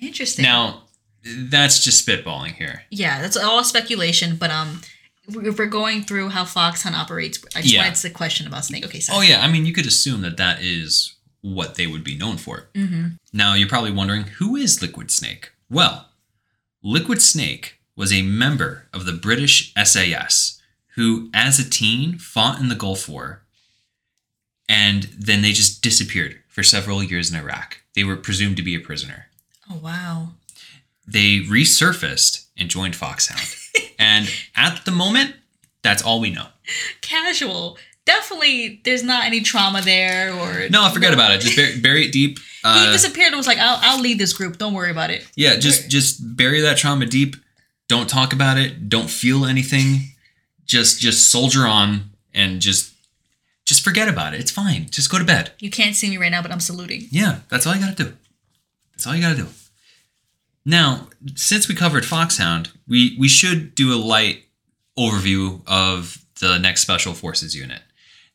[0.00, 0.42] Interesting.
[0.44, 0.82] Now,
[1.24, 2.82] that's just spitballing here.
[2.90, 4.36] yeah, that's all speculation.
[4.36, 4.82] But um,
[5.28, 7.82] if we're going through how Foxhound operates, I just Yeah.
[7.82, 8.84] wanted to question about Snake.
[8.86, 12.04] Okay, so Oh yeah, I mean, you could assume that that is what they would
[12.04, 12.68] be known for.
[12.74, 15.50] hmm Now, you're probably wondering who is Liquid Snake?
[15.70, 16.08] Well,
[16.82, 20.60] Liquid Snake was a member of the British SAS
[20.94, 23.42] who, as a teen, fought in the Gulf War
[24.68, 27.82] and then they just disappeared for several years in Iraq.
[27.94, 29.26] They were presumed to be a prisoner.
[29.70, 30.30] Oh wow.
[31.06, 33.40] They resurfaced and joined Foxhound.
[33.98, 35.34] And at the moment,
[35.82, 36.46] that's all we know.
[37.00, 37.78] Casual.
[38.04, 41.40] definitely there's not any trauma there or No, I forget about it.
[41.40, 42.38] Just bury, bury it deep.
[42.62, 44.58] he Uh, disappeared and was like, I'll, I'll lead this group.
[44.58, 45.26] Don't worry about it.
[45.36, 47.36] yeah, just just bury that trauma deep.
[47.88, 48.88] Don't talk about it.
[48.88, 50.00] Don't feel anything.
[50.64, 52.92] Just just soldier on and just
[53.64, 54.40] just forget about it.
[54.40, 54.86] It's fine.
[54.90, 55.50] Just go to bed.
[55.60, 57.06] You can't see me right now, but I'm saluting.
[57.10, 58.12] Yeah, that's all you gotta do.
[58.92, 59.46] That's all you gotta do.
[60.66, 64.42] Now, since we covered Foxhound, we we should do a light
[64.98, 67.82] overview of the next Special Forces unit.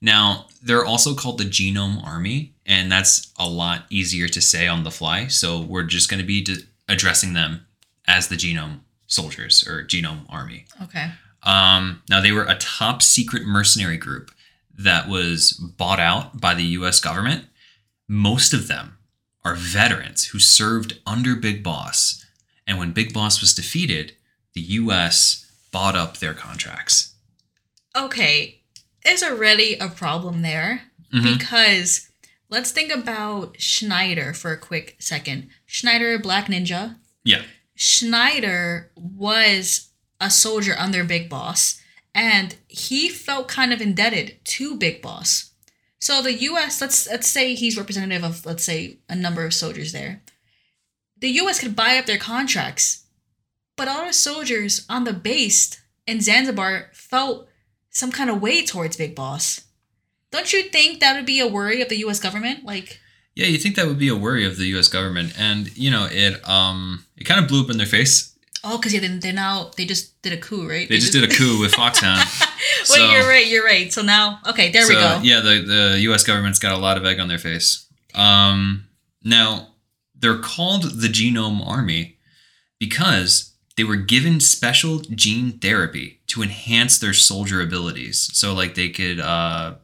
[0.01, 4.83] Now, they're also called the Genome Army, and that's a lot easier to say on
[4.83, 5.27] the fly.
[5.27, 7.67] So we're just going to be d- addressing them
[8.07, 10.65] as the Genome Soldiers or Genome Army.
[10.81, 11.11] Okay.
[11.43, 14.31] Um, now, they were a top secret mercenary group
[14.77, 17.45] that was bought out by the US government.
[18.07, 18.97] Most of them
[19.43, 22.20] are veterans who served under Big Boss.
[22.67, 24.15] And when Big Boss was defeated,
[24.53, 27.13] the US bought up their contracts.
[27.95, 28.61] Okay.
[29.03, 31.37] There's already a problem there Mhm.
[31.37, 32.07] because
[32.49, 35.49] let's think about Schneider for a quick second.
[35.65, 36.97] Schneider, Black Ninja.
[37.23, 37.43] Yeah.
[37.75, 41.81] Schneider was a soldier under Big Boss,
[42.13, 45.51] and he felt kind of indebted to Big Boss.
[45.99, 46.81] So the U.S.
[46.81, 50.20] let's let's say he's representative of let's say a number of soldiers there.
[51.21, 51.59] The U.S.
[51.59, 53.03] could buy up their contracts,
[53.77, 57.47] but all the soldiers on the base in Zanzibar felt
[57.89, 59.61] some kind of way towards Big Boss.
[60.31, 62.19] Don't you think that would be a worry of the U.S.
[62.19, 62.63] government?
[62.65, 62.99] Like,
[63.35, 65.33] Yeah, you think that would be a worry of the US government.
[65.37, 68.33] And, you know, it um it kind of blew up in their face.
[68.63, 70.87] oh, because yeah, they they now they just did a coup, right?
[70.89, 72.19] They just did a coup with Foxhound.
[72.19, 73.45] Wait, So- you're right.
[73.47, 73.91] You're right.
[73.91, 75.19] So now, okay, there we go.
[75.23, 76.23] Yeah, the, the U.S.
[76.23, 77.85] government's got a lot of egg on their face.
[78.15, 78.85] Um,
[79.23, 79.67] now,
[80.21, 82.17] they're called the Genome Army
[82.79, 88.29] because they were given special gene therapy to enhance their soldier abilities.
[88.33, 89.75] So, like, they could, uh,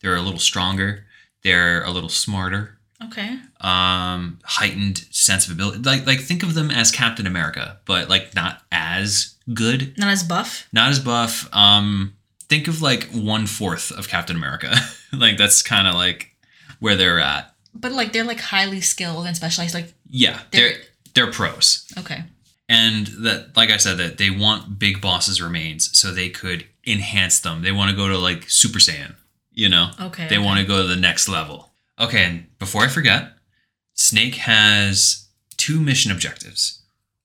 [0.00, 1.04] they're a little stronger,
[1.42, 3.38] they're a little smarter, Okay.
[3.60, 5.78] um, heightened sense of ability.
[5.82, 10.22] Like, like think of them as Captain America, but like not as good Not as
[10.22, 10.66] buff.
[10.72, 11.48] not as buff.
[11.54, 12.14] Um,
[12.48, 14.74] think of like one fourth of Captain America.
[15.12, 16.30] like that's kind of like
[16.80, 17.54] where they're at.
[17.80, 19.74] But like they're like highly skilled and specialized.
[19.74, 20.78] Like Yeah, They're- they're
[21.14, 22.24] they're pros, okay,
[22.68, 27.40] and that like I said that they want Big Boss's remains so they could enhance
[27.40, 27.62] them.
[27.62, 29.14] They want to go to like Super Saiyan.
[29.52, 30.28] You know, okay.
[30.28, 30.44] they okay.
[30.44, 31.70] want to go to the next level.
[31.98, 33.32] Okay, and before I forget,
[33.94, 36.82] Snake has two mission objectives.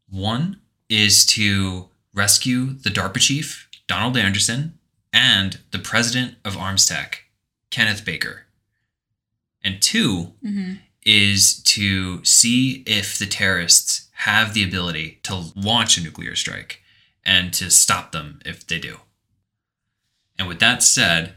[0.10, 4.80] One is to rescue the DARPA chief, Donald Anderson,
[5.12, 7.26] and the president of Arms Tech,
[7.70, 8.46] Kenneth Baker.
[9.64, 10.80] And two Mhm.
[11.04, 16.82] is to see if the terrorists have the ability to launch a nuclear strike
[17.24, 19.00] and to stop them if they do.
[20.38, 21.36] And with that said,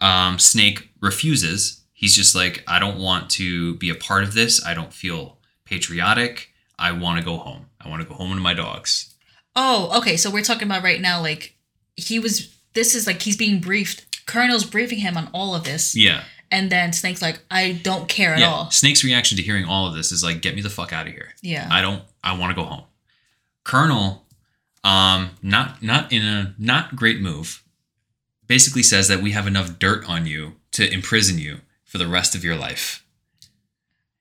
[0.00, 1.80] um, Snake refuses.
[1.92, 4.64] He's just like, I don't want to be a part of this.
[4.64, 6.50] I don't feel patriotic.
[6.78, 7.66] I want to go home.
[7.80, 9.14] I want to go home to my dogs.
[9.56, 10.16] Oh, okay.
[10.16, 11.20] So we're talking about right now.
[11.20, 11.56] Like
[11.96, 12.54] he was.
[12.74, 14.04] This is like he's being briefed.
[14.26, 16.22] Colonel's briefing him on all of this, Yeah.
[16.50, 18.50] And then Snake's like, I don't care at yeah.
[18.50, 18.70] all.
[18.70, 21.12] Snake's reaction to hearing all of this is like, get me the fuck out of
[21.12, 21.34] here.
[21.42, 21.68] Yeah.
[21.70, 22.02] I don't.
[22.24, 22.84] I want to go home.
[23.64, 24.24] Colonel,
[24.84, 27.62] um, not not in a not great move.
[28.46, 32.34] Basically says that we have enough dirt on you to imprison you for the rest
[32.34, 33.04] of your life.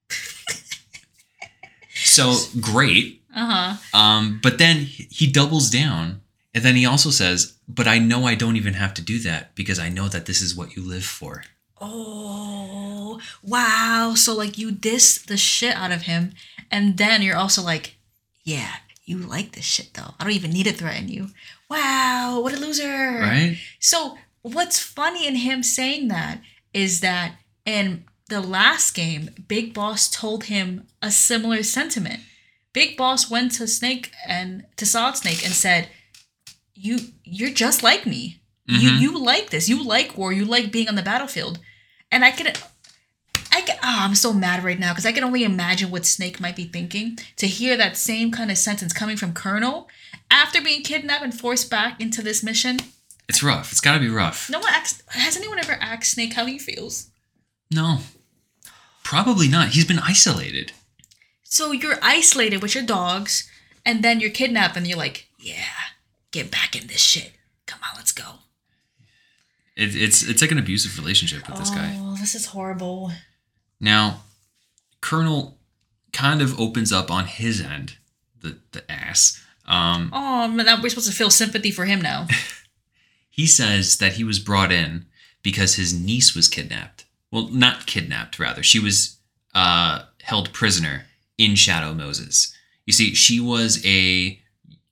[1.95, 3.97] so great, Uh huh.
[3.97, 6.21] um, but then he he doubles down,
[6.53, 9.55] and then he also says, "But I know I don't even have to do that
[9.55, 11.43] because I know that this is what you live for."
[11.79, 14.13] Oh wow.
[14.15, 16.33] So like you diss the shit out of him,
[16.71, 17.97] and then you're also like,
[18.43, 20.13] yeah, you like this shit though.
[20.19, 21.29] I don't even need to threaten you.
[21.69, 23.19] Wow, what a loser.
[23.21, 23.57] Right?
[23.79, 26.41] So what's funny in him saying that
[26.73, 27.35] is that
[27.65, 32.21] in the last game, Big Boss told him a similar sentiment.
[32.73, 35.89] Big Boss went to Snake and to Solid Snake and said,
[36.73, 38.41] "You you're just like me.
[38.67, 38.99] You Mhm.
[39.01, 39.69] you like this.
[39.69, 40.33] You like war.
[40.33, 41.59] You like being on the battlefield."
[42.11, 42.53] And I can
[43.51, 46.39] I can, oh, I'm so mad right now because I can only imagine what Snake
[46.39, 49.89] might be thinking to hear that same kind of sentence coming from Colonel
[50.29, 52.79] after being kidnapped and forced back into this mission.
[53.27, 53.71] It's rough.
[53.71, 54.49] It's got to be rough.
[54.49, 55.01] No one asked.
[55.09, 57.07] Has anyone ever asked Snake how he feels?
[57.71, 58.03] No.
[59.03, 59.69] Probably not.
[59.69, 60.73] He's been isolated.
[61.43, 63.49] So you're isolated with your dogs,
[63.85, 65.73] and then you're kidnapped, and you're like, "Yeah,
[66.31, 67.33] get back in this shit.
[67.65, 68.39] Come on, let's go."
[69.77, 71.95] It, it's it's like an abusive relationship with this guy.
[71.99, 73.11] Oh, this is horrible.
[73.79, 74.23] Now,
[75.01, 75.59] Colonel
[76.11, 77.97] kind of opens up on his end,
[78.41, 79.41] the the ass.
[79.67, 82.27] Um, Oh, man, now we're supposed to feel sympathy for him now.
[83.29, 85.05] he says that he was brought in
[85.43, 87.05] because his niece was kidnapped.
[87.31, 88.63] Well, not kidnapped, rather.
[88.63, 89.17] She was
[89.53, 91.05] uh, held prisoner
[91.37, 92.55] in Shadow Moses.
[92.85, 94.41] You see, she was a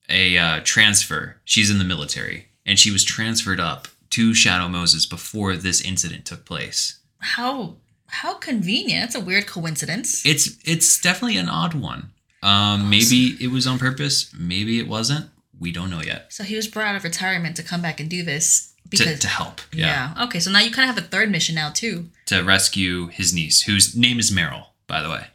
[0.10, 1.38] a uh, transfer.
[1.44, 6.26] She's in the military, and she was transferred up to Shadow Moses before this incident
[6.26, 7.00] took place.
[7.20, 7.76] How
[8.08, 9.02] how convenient.
[9.02, 10.26] That's a weird coincidence.
[10.26, 12.12] It's it's definitely an odd one.
[12.44, 14.32] Um, maybe it was on purpose.
[14.38, 15.30] Maybe it wasn't.
[15.60, 16.32] We don't know yet.
[16.32, 19.28] So he was brought out of retirement to come back and do this because to
[19.28, 20.14] help, yeah.
[20.26, 22.10] Okay, so now you kind of have a third mission now too.
[22.28, 25.28] to rescue his niece, whose name is Meryl, by the way.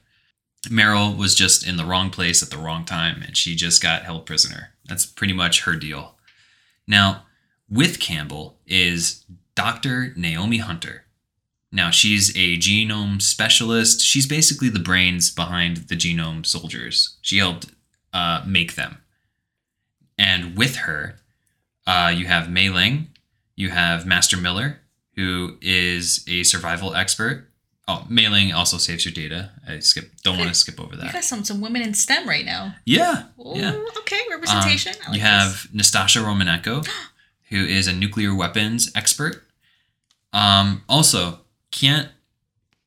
[0.69, 4.03] Meryl was just in the wrong place at the wrong time, and she just got
[4.05, 4.71] held prisoner.
[4.87, 6.17] That's pretty much her deal.
[6.87, 7.25] Now,
[7.71, 10.13] with Campbell is Dr.
[10.17, 11.05] Naomi Hunter.
[11.73, 14.03] Now, she's a genome specialist.
[14.03, 17.17] She's basically the brains behind the genome soldiers.
[17.21, 17.67] She helped
[18.13, 18.99] uh, make them.
[20.19, 21.21] And with her,
[21.87, 23.09] uh, you have Mei Ling,
[23.55, 24.81] you have Master Miller,
[25.15, 27.49] who is a survival expert.
[27.89, 29.51] Oh, Mei Ling also saves your data.
[29.67, 30.11] I skip.
[30.23, 31.07] Don't want to skip over that.
[31.07, 32.75] You got some some women in STEM right now.
[32.85, 33.73] Yeah, Ooh, yeah.
[33.99, 34.93] okay, representation.
[34.93, 35.23] Um, like you this.
[35.23, 36.87] have Nastasha Romanenko,
[37.51, 39.43] who is a nuclear weapons expert.
[40.33, 42.09] Um, also, can't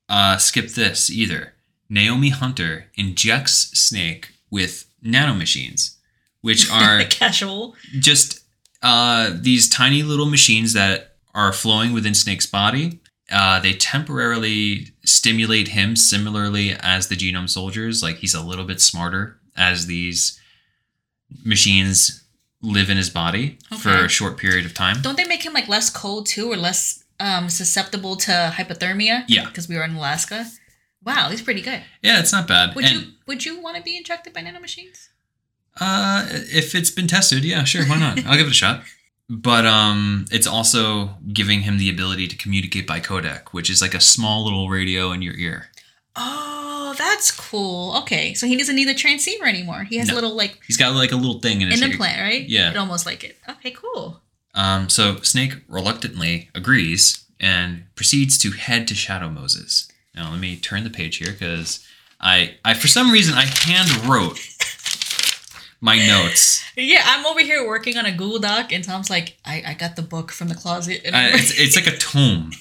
[0.10, 1.54] uh, skip this either.
[1.90, 5.98] Naomi Hunter injects Snake with nanomachines,
[6.42, 7.76] which are casual.
[8.00, 8.44] just
[8.82, 13.00] uh, these tiny little machines that are flowing within Snake's body.
[13.32, 18.04] Uh, they temporarily stimulate him similarly as the genome soldiers.
[18.04, 20.40] Like he's a little bit smarter as these
[21.44, 22.23] machines
[22.64, 25.02] live in his body for a short period of time.
[25.02, 29.26] Don't they make him like less cold too, or less um susceptible to hypothermia?
[29.28, 29.46] Yeah.
[29.46, 30.46] because we were in Alaska.
[31.06, 31.82] Wow, he's pretty good.
[32.02, 32.74] Yeah, it's not bad.
[32.76, 35.10] Would and you would you want to be injected by nanomachines?
[35.82, 38.26] uh, if it's been tested, yeah, sure, why not?
[38.26, 38.84] I'll give it a shot.
[39.30, 43.94] But um, it's also giving him the ability to communicate by codec, which is like
[43.96, 45.70] a small little radio in your ear.
[46.16, 46.63] Oh,
[46.94, 47.96] that's cool.
[48.00, 49.84] Okay, so he doesn't need the transceiver anymore.
[49.84, 50.14] He has No.
[50.14, 51.92] a little like He's got like a little thing in his an ear.
[51.94, 52.48] implant, right?
[52.48, 52.72] Yeah.
[52.72, 53.38] it almost like it.
[53.50, 54.22] Okay, cool.
[54.56, 59.88] Um, so Snake reluctantly agrees and proceeds to head to Shadow Moses.
[60.16, 61.86] Now let me turn the page here because
[62.22, 64.40] I, I for some reason I hand wrote
[65.82, 66.64] my notes.
[66.78, 69.96] Yeah, I'm over here working on a Google Doc, and Tom's like, "I, I got
[69.96, 72.52] the book from the closet, and I'm it's, it's like a tome.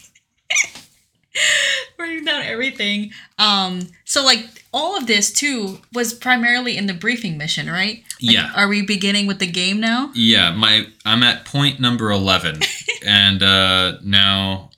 [1.98, 7.36] writing down everything." Um, so like all of this too was primarily in the briefing
[7.36, 8.02] mission, right?
[8.20, 8.52] Like, Yeah.
[8.54, 10.10] Are we beginning with the game now?
[10.14, 12.60] Yeah, my I'm at point number eleven,
[13.06, 14.70] and uh, now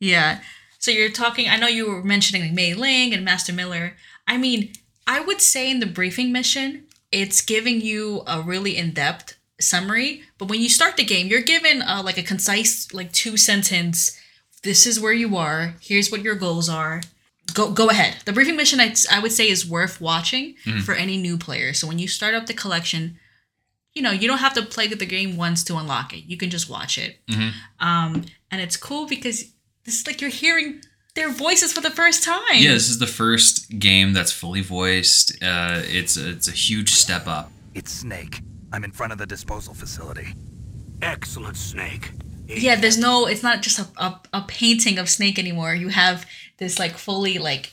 [0.00, 0.40] Yeah.
[0.78, 1.48] So you're talking.
[1.48, 3.96] I know you were mentioning Mei Ling and Master Miller.
[4.28, 4.72] I mean,
[5.06, 10.22] I would say in the briefing mission, it's giving you a really in-depth summary.
[10.36, 14.20] But when you start the game, you're given uh, like a concise, like two sentence.
[14.64, 15.76] This is where you are.
[15.80, 17.02] Here's what your goals are.
[17.52, 18.16] Go go ahead.
[18.24, 21.72] The briefing mission, I I would say, is worth watching for any new player.
[21.74, 23.18] So when you start up the collection,
[23.94, 26.24] you know you don't have to play the game once to unlock it.
[26.26, 27.18] You can just watch it.
[27.28, 27.52] Mhm.
[27.80, 29.44] Um, and it's cool because
[29.84, 30.80] this is like you're hearing
[31.14, 32.40] their voices for the first time.
[32.56, 35.32] yeah, this is the first game that's fully voiced.
[35.42, 37.52] Uh, it's it's a huge step up.
[37.74, 38.40] It's Snake.
[38.72, 40.34] I'm in front of the disposal facility.
[41.02, 42.10] Excellent, Snake.
[42.46, 43.26] Yeah, there's no.
[43.26, 45.74] It's not just a, a, a painting of Snake anymore.
[45.74, 46.26] You have
[46.58, 47.72] this like fully like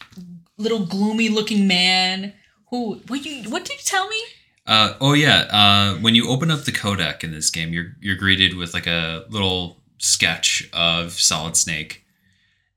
[0.57, 2.33] little gloomy looking man
[2.69, 2.95] who.
[3.07, 3.49] What you?
[3.49, 4.21] What did you tell me?
[4.65, 8.15] Uh, oh yeah, uh, when you open up the codec in this game, you're you're
[8.15, 12.05] greeted with like a little sketch of Solid Snake.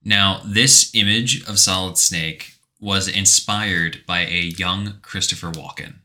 [0.05, 6.01] Now, this image of Solid Snake was inspired by a young Christopher Walken.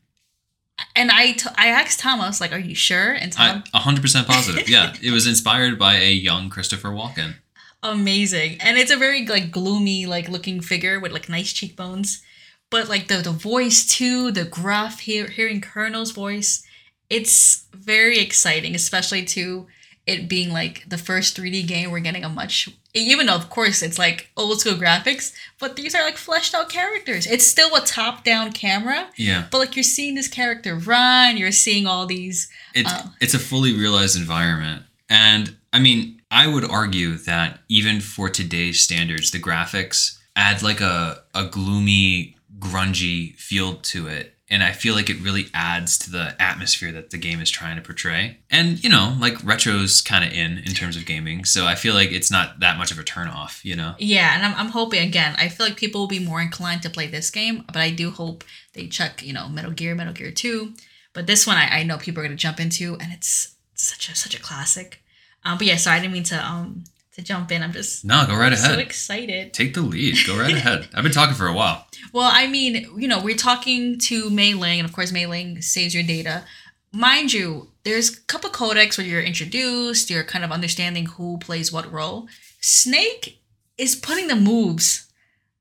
[0.96, 4.68] And I, t- I asked Thomas like, "Are you sure?" And Tom, I, 100% positive.
[4.68, 7.34] Yeah, it was inspired by a young Christopher Walken.
[7.82, 12.22] amazing and it's a very like gloomy like looking figure with like nice cheekbones
[12.68, 16.62] but like the the voice too the gruff hear, hearing colonel's voice
[17.08, 19.66] it's very exciting especially to
[20.06, 23.82] it being like the first 3d game we're getting a much even though of course
[23.82, 27.26] it's like old school graphics but these are like fleshed out characters.
[27.26, 31.52] It's still a top down camera Yeah, but like you're seeing this character run you're
[31.52, 33.12] seeing all these it's Oh.
[33.20, 38.80] it's a fully realized environment, and I mean, I would argue that even for today's
[38.80, 44.94] standards, the graphics add like a a gloomy, grungy feel to it, and I feel
[44.94, 48.38] like it really adds to the atmosphere that the game is trying to portray.
[48.50, 51.94] And you know, like retro's kind of in in terms of gaming, so I feel
[51.94, 53.64] like it's not that much of a turnoff.
[53.64, 53.94] You know.
[53.98, 55.34] Yeah, and I'm, I'm hoping again.
[55.38, 58.10] I feel like people will be more inclined to play this game, but I do
[58.10, 58.44] hope
[58.74, 60.74] they check, you know, Metal Gear, Metal Gear Two.
[61.12, 64.16] But this one, I, I know people are gonna jump into, and it's such a
[64.16, 65.02] such a classic.
[65.44, 66.84] Um, but yeah, sorry, I didn't mean to um
[67.14, 67.62] to jump in.
[67.62, 68.74] I'm just No, go right so ahead.
[68.76, 69.54] So excited.
[69.54, 70.16] Take the lead.
[70.26, 70.88] Go right ahead.
[70.94, 71.86] I've been talking for a while.
[72.12, 75.62] Well, I mean, you know, we're talking to Mei Ling, and of course, Mei Ling
[75.62, 76.44] saves your data.
[76.92, 81.72] Mind you, there's a couple codecs where you're introduced, you're kind of understanding who plays
[81.72, 82.28] what role.
[82.60, 83.40] Snake
[83.78, 85.10] is putting the moves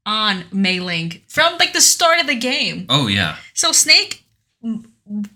[0.06, 2.86] on Mei Ling from like the start of the game.
[2.90, 3.38] Oh yeah.
[3.54, 4.26] So Snake,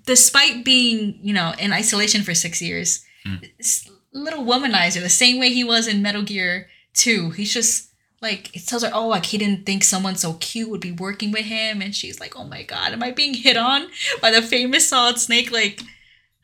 [0.06, 3.36] despite being you know in isolation for six years, hmm.
[3.36, 7.30] a little womanizer the same way he was in Metal Gear Two.
[7.32, 7.93] He's just
[8.24, 11.32] like it tells her, oh, like he didn't think someone so cute would be working
[11.32, 13.88] with him, and she's like, oh my god, am I being hit on
[14.22, 15.52] by the famous Solid Snake?
[15.52, 15.82] Like,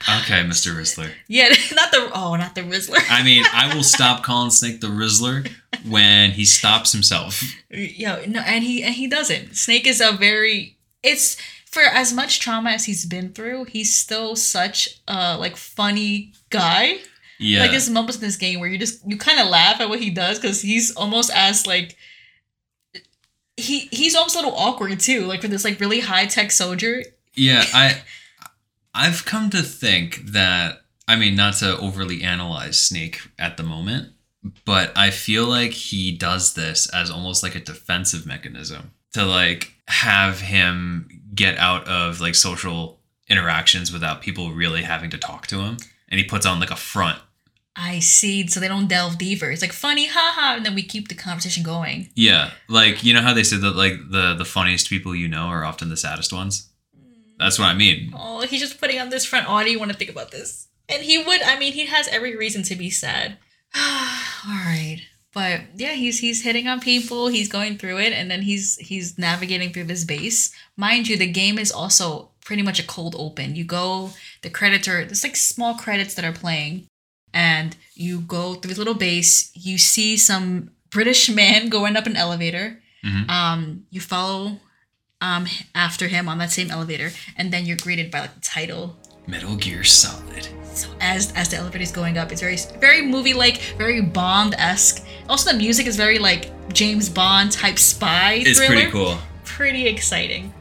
[0.03, 0.75] Okay, Mr.
[0.75, 1.11] Rizzler.
[1.27, 2.99] yeah, not the oh, not the Rizzler.
[3.09, 5.49] I mean, I will stop calling Snake the Rizzler
[5.87, 7.41] when he stops himself.
[7.69, 9.55] Yo, no, and he and he doesn't.
[9.55, 14.35] Snake is a very it's for as much trauma as he's been through, he's still
[14.35, 16.99] such a like funny guy.
[17.39, 17.61] Yeah.
[17.61, 19.99] Like there's moments in this game where you just you kind of laugh at what
[19.99, 21.95] he does because he's almost as like
[23.55, 25.25] he he's almost a little awkward too.
[25.25, 27.03] Like for this like really high tech soldier.
[27.33, 28.01] Yeah, I
[28.93, 34.13] I've come to think that I mean not to overly analyze Snake at the moment,
[34.65, 39.73] but I feel like he does this as almost like a defensive mechanism to like
[39.87, 45.59] have him get out of like social interactions without people really having to talk to
[45.61, 45.77] him.
[46.09, 47.19] And he puts on like a front.
[47.81, 48.45] I see.
[48.47, 49.49] So they don't delve deeper.
[49.49, 52.09] It's like funny, haha, and then we keep the conversation going.
[52.13, 55.45] Yeah, like you know how they say that like the the funniest people you know
[55.45, 56.69] are often the saddest ones.
[57.37, 58.13] That's what I mean.
[58.13, 59.45] Oh, he's just putting on this front.
[59.47, 60.67] Oh, do you want to think about this?
[60.89, 61.41] And he would.
[61.41, 63.37] I mean, he has every reason to be sad.
[63.75, 65.01] All right,
[65.33, 67.29] but yeah, he's he's hitting on people.
[67.29, 70.53] He's going through it, and then he's he's navigating through this base.
[70.75, 73.55] Mind you, the game is also pretty much a cold open.
[73.55, 74.09] You go,
[74.41, 76.88] the credits are there's like small credits that are playing,
[77.33, 79.51] and you go through this little base.
[79.55, 82.81] You see some British man going up an elevator.
[83.03, 83.29] Mhm.
[83.29, 84.59] Um, you follow
[85.21, 88.97] um after him on that same elevator, and then you're greeted by like the title.
[89.27, 90.47] Metal Gear Solid.
[90.73, 94.55] So as as the elevator is going up, it's very very movie like, very Bond
[94.57, 95.05] esque.
[95.27, 98.33] Also, the music is very like James Bond type spy.
[98.45, 98.75] It's thriller.
[98.75, 99.17] pretty cool.
[99.43, 100.53] Pretty exciting,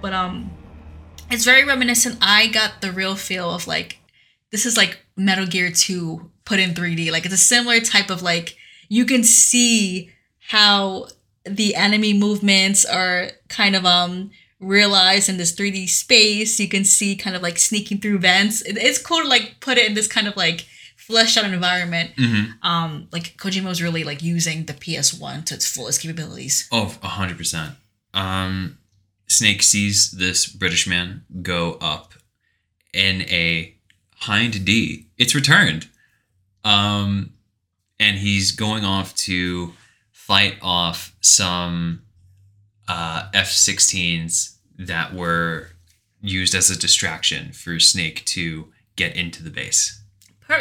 [0.00, 0.50] but um,
[1.30, 2.18] it's very reminiscent.
[2.20, 3.98] I got the real feel of like
[4.52, 7.10] this is like Metal Gear Two put in 3D.
[7.10, 8.56] Like it's a similar type of like
[8.88, 10.10] you can see
[10.48, 11.08] how
[11.44, 14.30] the enemy movements are kind of um
[14.60, 16.60] realized in this 3D space.
[16.60, 18.62] You can see kind of like sneaking through vents.
[18.62, 22.12] It- it's cool to like put it in this kind of like fleshed out environment.
[22.16, 26.68] hmm Um, like Kojima was really like using the PS1 to its fullest capabilities.
[26.70, 27.74] Oh, a hundred percent.
[28.14, 28.78] Um,
[29.26, 32.14] Snake sees this British man go up
[32.92, 33.74] in a
[34.22, 35.06] Hind D.
[35.18, 35.88] It's returned.
[36.64, 37.32] Um,
[37.98, 39.72] and he's going off to
[40.12, 42.02] fight off some
[42.86, 45.70] uh, F-16s that were
[46.20, 50.00] used as a distraction for Snake to get into the base.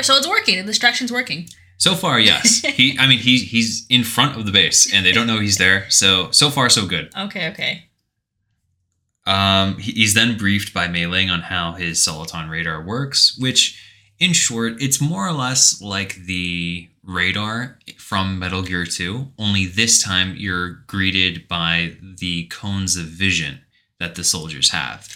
[0.02, 0.58] So it's working.
[0.58, 1.48] The distraction's working.
[1.78, 2.62] So far, yes.
[2.66, 5.58] he, I mean, he's he's in front of the base, and they don't know he's
[5.58, 5.90] there.
[5.90, 7.12] So so far, so good.
[7.18, 7.86] Okay, okay.
[9.26, 13.80] Um, he's then briefed by Mei Ling on how his Soliton radar works, which,
[14.20, 20.02] in short, it's more or less like the radar from Metal Gear 2, only this
[20.02, 23.62] time you're greeted by the cones of vision
[24.00, 25.08] that the soldiers have.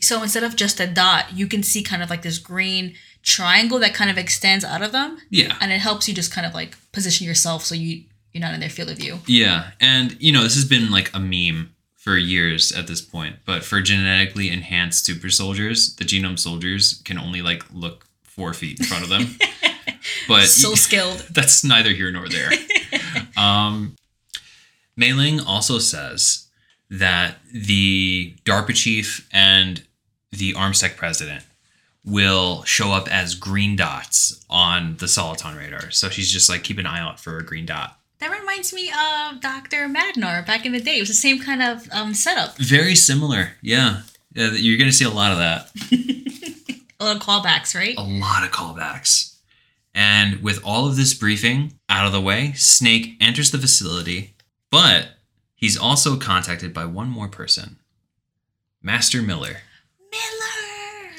[0.00, 3.80] So instead of just a dot, you can see kind of like this green triangle
[3.80, 5.56] that kind of extends out of them, Yeah.
[5.60, 8.60] and it helps you just kind of like position yourself so you you're not in
[8.60, 9.18] their field of view.
[9.26, 11.74] Yeah, and you know, this has been like a meme
[12.08, 17.18] for years at this point, but for genetically enhanced super soldiers, the genome soldiers can
[17.18, 19.36] only like look four feet in front of them.
[20.28, 21.18] but so skilled.
[21.30, 22.50] that's neither here nor there.
[23.36, 23.94] um,
[24.96, 26.48] Mei Ling also says
[26.88, 29.82] that the DARPA chief and
[30.32, 31.44] the ArmSec president
[32.06, 35.90] will show up as green dots on the Soliton radar.
[35.90, 37.97] So she's just like, keep an eye out for a green dot.
[38.20, 39.88] That reminds me of Dr.
[39.88, 40.96] Madnar back in the day.
[40.96, 42.56] It was the same kind of um, setup.
[42.56, 43.52] Very similar.
[43.62, 44.02] Yeah.
[44.34, 45.70] yeah you're going to see a lot of that.
[47.00, 47.96] A lot of callbacks, right?
[47.96, 49.36] A lot of callbacks.
[49.94, 54.34] And with all of this briefing out of the way, Snake enters the facility,
[54.70, 55.10] but
[55.54, 57.78] he's also contacted by one more person
[58.82, 59.58] Master Miller.
[60.10, 61.10] Miller.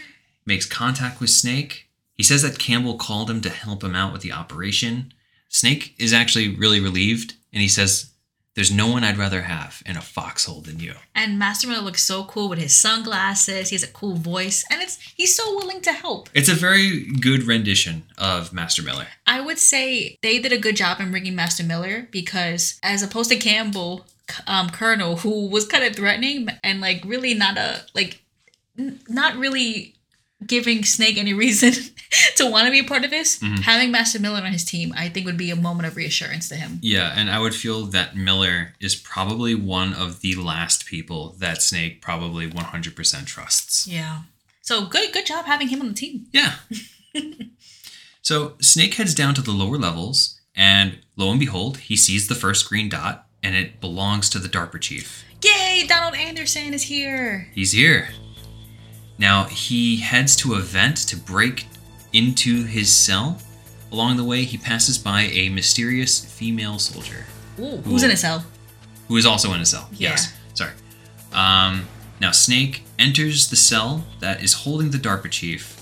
[0.45, 1.89] Makes contact with Snake.
[2.13, 5.13] He says that Campbell called him to help him out with the operation.
[5.49, 8.11] Snake is actually really relieved, and he says
[8.55, 10.93] There's no one I'd rather have in a foxhole than you.
[11.15, 13.69] And Master Miller looks so cool with his sunglasses.
[13.69, 16.29] He has a cool voice, and it's he's so willing to help.
[16.33, 19.07] It's a very good rendition of Master Miller.
[19.25, 23.29] I would say they did a good job in bringing Master Miller because, as opposed
[23.31, 24.05] to Campbell,
[24.45, 28.21] um, Colonel, who was kind of threatening and like really not a like,
[28.77, 29.95] n- not really
[30.45, 31.73] giving Snake any reason
[32.35, 33.39] to want to be a part of this.
[33.39, 33.61] Mm-hmm.
[33.61, 36.55] Having Master Miller on his team, I think, would be a moment of reassurance to
[36.55, 36.79] him.
[36.81, 41.61] Yeah, and I would feel that Miller is probably one of the last people that
[41.61, 43.87] Snake probably 100% trusts.
[43.87, 44.21] Yeah.
[44.61, 46.27] So good, good job having him on the team.
[46.31, 46.55] Yeah.
[48.21, 52.35] so Snake heads down to the lower levels, and lo and behold, he sees the
[52.35, 55.25] first green dot, and it belongs to the DARPA chief.
[55.43, 55.85] Yay!
[55.87, 57.47] Donald Anderson is here.
[57.53, 58.09] He's here.
[59.19, 61.67] Now, he heads to a vent to break
[62.13, 63.37] into his cell.
[63.91, 67.25] Along the way, he passes by a mysterious female soldier
[67.59, 68.43] Ooh, who's in a cell?
[69.07, 69.89] who is also in a cell.
[69.91, 70.11] Yeah.
[70.11, 70.33] Yes.
[70.53, 70.71] Sorry.
[71.33, 71.87] Um,
[72.21, 75.75] now, Snake enters the cell that is holding the DARPA chief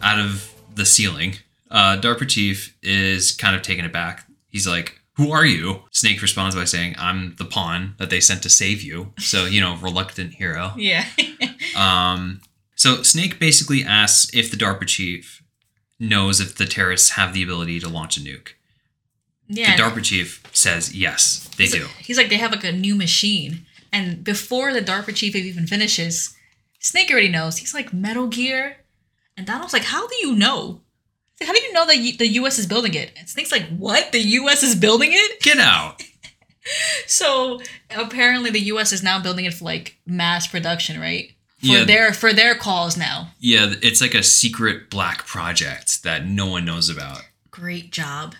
[0.00, 1.34] out of the ceiling.
[1.70, 4.26] Uh, DARPA chief is kind of taken aback.
[4.48, 5.82] He's like, Who are you?
[5.90, 9.12] Snake responds by saying, I'm the pawn that they sent to save you.
[9.18, 10.72] So, you know, reluctant hero.
[10.76, 11.04] Yeah.
[11.74, 12.42] Um,
[12.82, 15.42] so Snake basically asks if the DARPA chief
[15.98, 18.48] knows if the terrorists have the ability to launch a nuke.
[19.48, 19.76] yeah.
[19.76, 21.82] The DARPA chief says yes, they He's do.
[21.82, 25.66] like- he's like they have like a new machine, and before the DARPA chief even
[25.66, 26.34] finishes,
[26.80, 27.58] Snake already knows.
[27.58, 28.78] He's like Metal Gear,
[29.36, 30.80] and Donald's like, "How do you know?
[31.40, 32.58] How do you know that you, the U.S.
[32.58, 34.10] is building it?" And Snake's like, "What?
[34.12, 34.62] The U.S.
[34.62, 36.02] is building it?" Get out.
[37.08, 37.60] So
[37.90, 38.92] apparently, the U.S.
[38.92, 41.32] is now building it for like mass production, right?
[41.62, 41.84] For Yeah.
[41.84, 43.30] their for their calls now.
[43.38, 47.22] Yeah, it's like a secret black project that no one knows about.
[47.52, 48.34] Great job.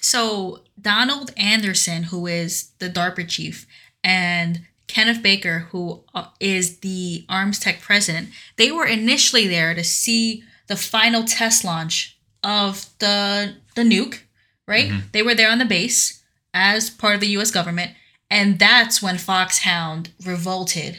[0.00, 3.66] So Donald Anderson, who is the DARPA chief,
[4.04, 10.44] and Kenneth Baker, who uh, the Arms Tech president, they were initially there to see
[10.68, 14.20] the final test launch of the the nuke.
[14.66, 14.92] Right?
[15.12, 16.22] They were there on the base
[16.54, 17.50] as part of the U.S.
[17.50, 17.92] government,
[18.30, 20.98] and that's when Foxhound revolted.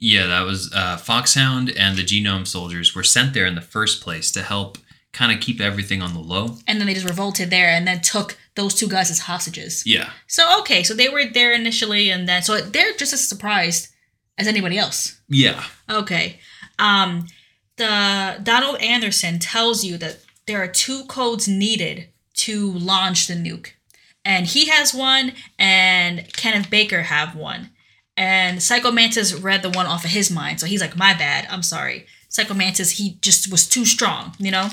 [0.00, 4.02] Yeah, that was uh, Foxhound and the Genome Soldiers were sent there in the first
[4.02, 4.78] place to help
[5.12, 6.56] kind of keep everything on the low.
[6.66, 9.86] And then they just revolted there and then took those two guys as hostages.
[9.86, 10.10] Yeah.
[10.26, 13.88] So okay, so they were there initially, and then so they're just as surprised
[14.38, 15.20] as anybody else.
[15.28, 15.64] Yeah.
[15.88, 16.38] Okay,
[16.78, 17.26] um,
[17.76, 23.70] the Donald Anderson tells you that there are two codes needed to launch the nuke,
[24.24, 27.70] and he has one, and Kenneth Baker have one,
[28.20, 31.46] and Psycho Mantis read the one off of his mind, so he's like, "My bad,
[31.50, 34.68] I'm sorry." Psycho Mantis, he just was too strong, you know.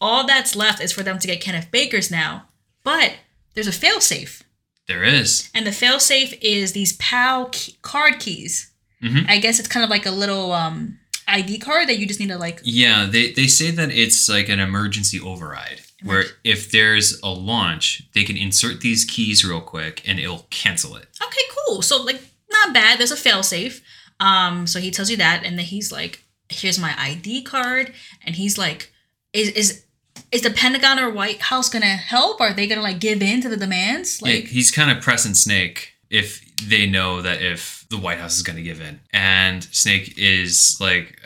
[0.00, 2.44] All that's left is for them to get Kenneth Baker's now,
[2.82, 3.14] but
[3.54, 4.42] there's a failsafe.
[4.88, 5.50] There is.
[5.54, 8.70] And the failsafe is these PAL key- card keys.
[9.02, 9.28] Mhm.
[9.28, 12.28] I guess it's kind of like a little um, ID card that you just need
[12.30, 12.60] to like.
[12.64, 18.02] Yeah, they, they say that it's like an emergency override where if there's a launch,
[18.14, 21.06] they can insert these keys real quick and it'll cancel it.
[21.22, 21.82] Okay, cool.
[21.82, 22.20] So like,
[22.50, 22.98] not bad.
[22.98, 23.80] There's a failsafe.
[24.18, 27.92] Um, so he tells you that, and then he's like, "Here's my ID card,"
[28.24, 28.92] and he's like,
[29.32, 29.84] "Is is
[30.30, 32.40] is the Pentagon or White House gonna help?
[32.40, 35.34] Are they gonna like give in to the demands?" Yeah, Like, he's kind of pressing
[35.34, 39.00] Snake if they know that if the White House is going to give in.
[39.12, 41.18] And Snake is like,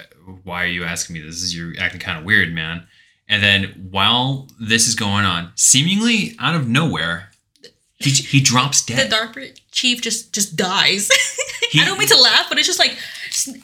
[0.45, 1.43] why are you asking me this?
[1.43, 2.87] Is You're acting kind of weird, man.
[3.29, 7.31] And then while this is going on, seemingly out of nowhere,
[8.05, 9.11] he, he drops dead.
[9.11, 9.15] the.
[9.17, 11.09] DARPA chief just just dies.
[11.71, 12.97] He- I don't mean to laugh, but it's just like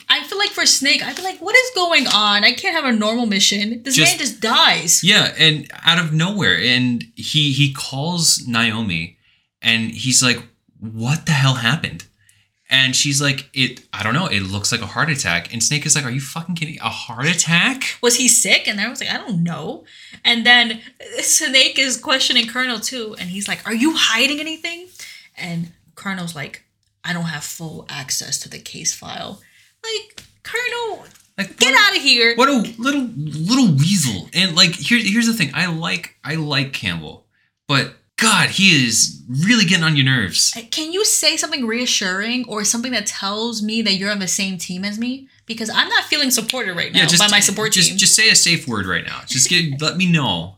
[0.08, 2.42] I feel like for Snake, I feel like what is going on?
[2.42, 3.82] I can't have a normal mission.
[3.84, 5.04] This Just- man just dies.
[5.04, 9.16] Yeah, and out of nowhere, and he he calls Naomi,
[9.62, 10.42] and he's like,
[10.80, 12.04] "What the hell happened?"
[12.70, 14.26] And she's like, "It, I don't know.
[14.26, 16.78] It looks like a heart attack." And Snake is like, "Are you fucking kidding?
[16.80, 18.68] A heart attack?" Was he sick?
[18.68, 19.84] And I was like, I don't know.
[20.24, 20.80] And then
[21.18, 24.86] Snake is questioning Colonel too, and he's like, Are you hiding anything?
[25.36, 26.64] And Colonel's like,
[27.04, 29.40] I don't have full access to the case file.
[29.82, 31.04] Like, Colonel,
[31.38, 32.36] Like, get out of here.
[32.36, 34.28] What a little little weasel.
[34.34, 35.50] And like, here's here's the thing.
[35.54, 37.26] I like I like Campbell,
[37.66, 40.52] but God, he is really getting on your nerves.
[40.70, 44.58] Can you say something reassuring or something that tells me that you're on the same
[44.58, 45.28] team as me?
[45.46, 47.98] Because I'm not feeling supported right now by my support just team.
[47.98, 49.20] just say a safe word right now.
[49.26, 50.56] Just get let me know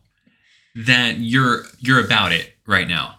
[0.74, 3.16] that you're you're about it right now.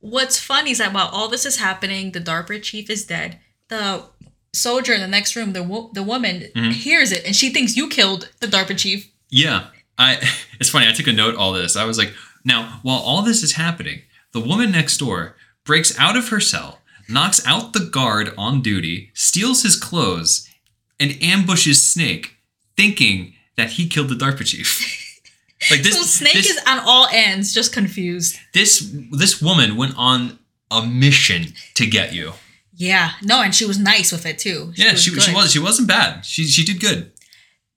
[0.00, 3.38] What's funny is that while all this is happening, the DARPA chief is dead.
[3.68, 4.04] The
[4.52, 6.70] soldier in the next room, the wo- the woman Mm-hmm.
[6.70, 9.10] hears it and she thinks you killed the DARPA chief.
[9.30, 9.66] Yeah,
[9.98, 10.18] I.
[10.60, 10.88] It's funny.
[10.88, 11.34] I took a note.
[11.34, 11.74] All this.
[11.76, 12.12] I was like,
[12.44, 16.80] now while all this is happening, the woman next door breaks out of her cell,
[17.08, 20.48] knocks out the guard on duty, steals his clothes,
[21.00, 22.36] and ambushes Snake,
[22.76, 25.00] thinking that he killed the DARPA chief.
[25.70, 28.36] Like this, so Snake this, is on all ends, just confused.
[28.52, 30.38] this this woman went on
[30.70, 32.32] a mission to get you.
[32.76, 34.72] Yeah, no, and she was nice with it too.
[34.76, 35.22] yeah, she, good.
[35.22, 36.26] she was she wasn't bad.
[36.26, 37.12] She she did good.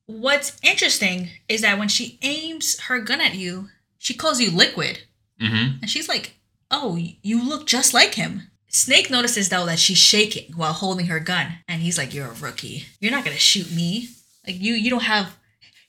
[0.05, 3.69] What's interesting is that when she aims her gun at you,
[4.07, 4.99] she calls you liquid.
[5.41, 5.79] Mm-hmm.
[5.81, 6.37] And she's like,
[6.71, 8.49] Oh, you look just like him.
[8.69, 11.59] Snake notices though that she's shaking while holding her gun.
[11.67, 12.85] And he's like, You're a rookie.
[13.01, 14.07] You're not gonna shoot me.
[14.45, 15.35] Like you you don't have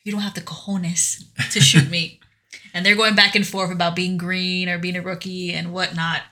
[0.02, 2.18] you don't have the cojones to shoot me.
[2.74, 6.22] and they're going back and forth about being green or being a rookie and whatnot.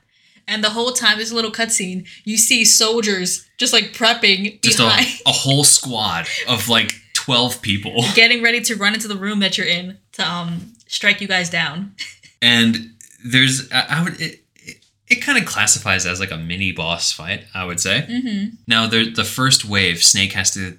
[0.48, 5.06] And the whole time, this little cutscene, you see soldiers just like prepping Just behind,
[5.26, 6.94] a, a whole squad of like
[7.26, 8.02] twelve people.
[8.14, 11.50] getting ready to run into the room that you're in to um strike you guys
[11.50, 11.94] down.
[12.40, 12.92] and
[13.24, 14.76] there's I, I would it, it,
[15.08, 18.54] it kind of classifies as like a mini boss fight i would say Mm-hmm.
[18.68, 20.78] now there, the first wave snake has to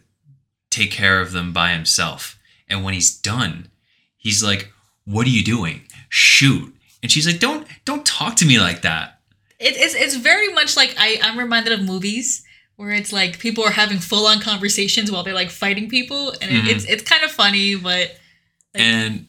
[0.69, 2.37] take care of them by himself
[2.69, 3.67] and when he's done
[4.17, 4.71] he's like
[5.05, 6.73] what are you doing shoot
[7.03, 9.19] and she's like don't don't talk to me like that
[9.59, 12.43] It, it's it's very much like I I'm reminded of movies
[12.77, 16.49] where it's like people are having full on conversations while they're like fighting people, and
[16.51, 16.67] Mhm.
[16.69, 18.17] it's it's kind of funny, but
[18.73, 19.27] Like- and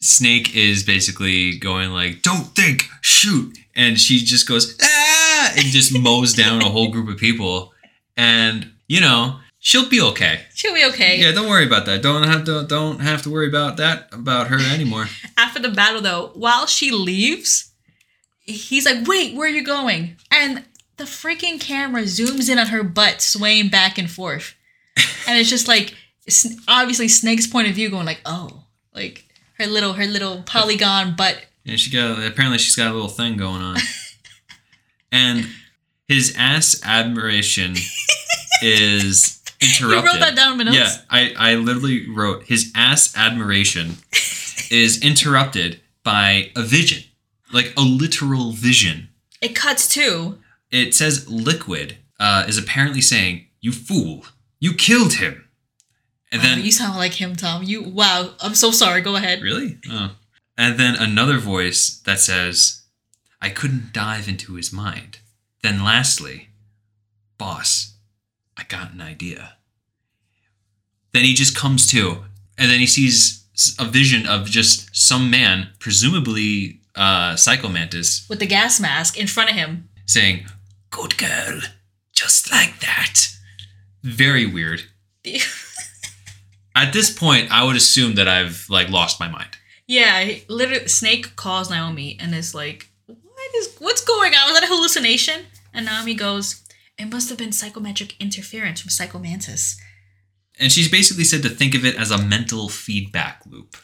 [0.00, 5.92] snake is basically going like don't think shoot and she just goes ah and just
[5.92, 7.72] mows down a whole group of people
[8.16, 11.20] and you know she'll be okay she'll be okay.
[11.20, 12.00] Yeah, don't worry about that.
[12.00, 15.08] Don't have to don't have to worry about that about her anymore.
[15.36, 17.70] After the battle, though, while she leaves,
[18.44, 20.64] he's like, "Wait, where are you going?" And
[20.98, 24.54] the freaking camera zooms in on her butt swaying back and forth,
[25.26, 25.94] and it's just like
[26.26, 29.24] s- obviously Snake's point of view, going like, "Oh, like
[29.58, 33.36] her little her little polygon butt." And she got apparently she's got a little thing
[33.36, 33.76] going on.
[35.12, 35.46] and
[36.08, 37.74] his ass admiration
[38.62, 40.04] is interrupted.
[40.04, 40.76] You wrote that down in my notes?
[40.76, 43.96] Yeah, I, I literally wrote his ass admiration
[44.70, 47.04] is interrupted by a vision.
[47.52, 49.08] Like a literal vision.
[49.40, 50.38] It cuts too.
[50.70, 54.26] It says liquid uh, is apparently saying, You fool,
[54.60, 55.48] you killed him.
[56.30, 57.62] And then you sound like him, Tom.
[57.62, 58.34] You wow.
[58.40, 59.00] I'm so sorry.
[59.00, 59.40] Go ahead.
[59.40, 59.78] Really?
[59.90, 60.12] Oh.
[60.58, 62.82] And then another voice that says,
[63.40, 65.20] I couldn't dive into his mind.
[65.62, 66.48] Then lastly,
[67.38, 67.94] boss,
[68.56, 69.54] I got an idea.
[71.12, 72.24] Then he just comes to,
[72.58, 73.44] and then he sees
[73.78, 79.26] a vision of just some man, presumably uh, Psycho Mantis, With the gas mask in
[79.26, 79.88] front of him.
[80.06, 80.46] saying,
[80.90, 81.60] Good girl,
[82.12, 83.28] just like that.
[84.02, 84.82] Very weird.
[86.74, 89.50] At this point, I would assume that I've like lost my mind.
[89.86, 94.50] yeah, he- literally, Snake calls Naomi and is like, "What is what's going on?
[94.50, 96.62] Was that a hallucination?" And Naomi goes,
[96.96, 99.76] "It must have been psychometric interference from Psychomantis."
[100.60, 103.76] And she's basically said to think of it as a mental feedback loop.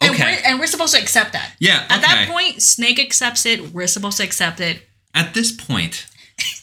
[0.00, 0.36] And Okay.
[0.36, 1.54] we're, and we're supposed to accept that.
[1.58, 1.84] Yeah.
[1.90, 3.72] At that point, Snake accepts it.
[3.72, 4.87] We're supposed to accept it.
[5.18, 6.06] At this point,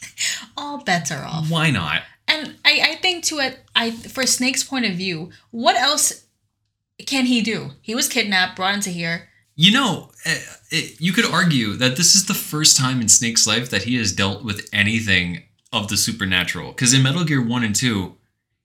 [0.57, 1.51] All bets are off.
[1.51, 2.03] why not?
[2.25, 6.25] And I, I think to it, I for Snake's point of view, what else
[7.05, 7.71] can he do?
[7.81, 9.27] He was kidnapped, brought into here.
[9.55, 10.39] You know, eh,
[10.71, 13.97] it, you could argue that this is the first time in Snake's life that he
[13.97, 15.43] has dealt with anything
[15.73, 16.71] of the supernatural.
[16.71, 18.15] Because in Metal Gear 1 and 2,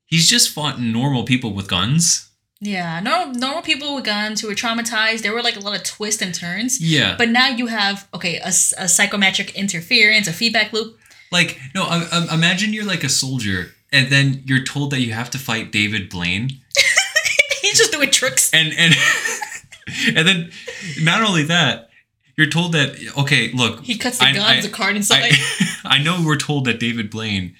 [0.06, 2.29] he's just fought normal people with guns.
[2.60, 5.22] Yeah, normal normal people with guns who were traumatized.
[5.22, 6.80] There were like a lot of twists and turns.
[6.80, 7.14] Yeah.
[7.16, 10.98] But now you have okay a psychometric interference, a feedback loop.
[11.32, 15.30] like, no, um, imagine you're like a soldier and then you're told that you have
[15.30, 16.50] to fight David Blaine.
[17.62, 18.52] He's just doing tricks.
[18.52, 18.94] and and
[20.16, 20.50] and then
[21.00, 21.88] not only that
[22.36, 25.22] you're told that okay look He cuts the I- guns, I- the card inside.
[25.32, 27.56] I, I know we're told that david blaine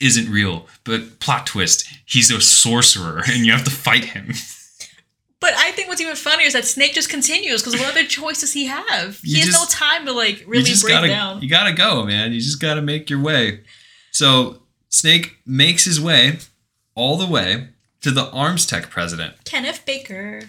[0.00, 4.32] isn't real but plot twist he's a sorcerer and you have to fight him
[5.40, 8.40] but I think what's even funnier is that Snake just continues because what other choice
[8.40, 9.20] does he have?
[9.20, 11.40] He You has no time to like really break gotta down.
[11.42, 13.60] you gotta go man you just gotta make your way
[14.10, 16.38] so snake makes his way
[16.96, 17.68] all the way
[18.02, 20.42] to the arms tech president Kenneth Baker.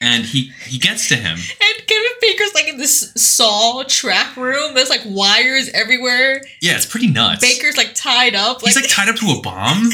[0.00, 4.74] and he he gets to him And Kenneth Baker's like in this saw track room.
[4.74, 6.40] There's like wires everywhere.
[6.62, 8.60] yeah it's pretty nuts Baker's like tied up.
[8.62, 9.90] he's like tied up to a bomb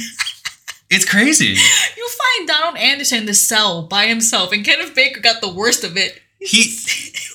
[0.91, 1.55] it's crazy
[1.97, 5.85] you find Donald Anderson in the cell by himself, and Kenneth Baker got the worst
[5.85, 6.21] of it.
[6.41, 6.75] he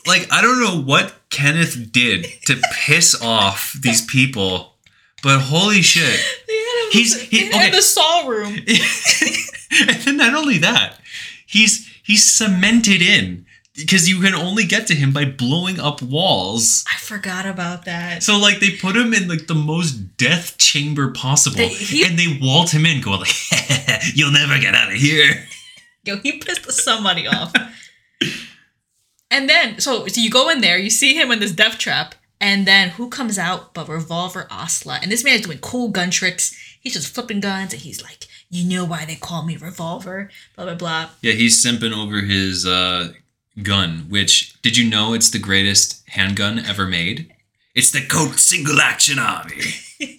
[0.06, 4.74] like I don't know what Kenneth did to piss off these people,
[5.24, 6.20] but holy shit.
[6.92, 8.54] He's- he- in the saw room.
[8.58, 10.98] and then not only that,
[11.46, 13.46] he's he's cemented in
[13.76, 16.84] because you can only get to him by blowing up walls.
[16.92, 18.24] I forgot about that.
[18.24, 22.18] So like they put him in like the most death chamber possible, They- he- and
[22.18, 23.36] they walt him in, going like,
[24.16, 25.48] "You'll never get out of here."
[26.06, 27.52] Yo, he pissed somebody off.
[29.32, 32.16] and then, so, so you go in there, you see him in this death trap,
[32.40, 35.02] and then who comes out but Revolver Ocelot?
[35.04, 36.56] And this man is doing cool gun tricks.
[36.80, 40.66] He's just flipping guns, and he's like, "You know why they call me Revolver?" Blah
[40.66, 41.10] blah blah.
[41.22, 43.14] Yeah, he's simping over his uh,
[43.62, 44.06] gun.
[44.10, 47.32] Which did you know it's the greatest handgun ever made?
[47.74, 49.62] It's the Colt Single Action Army.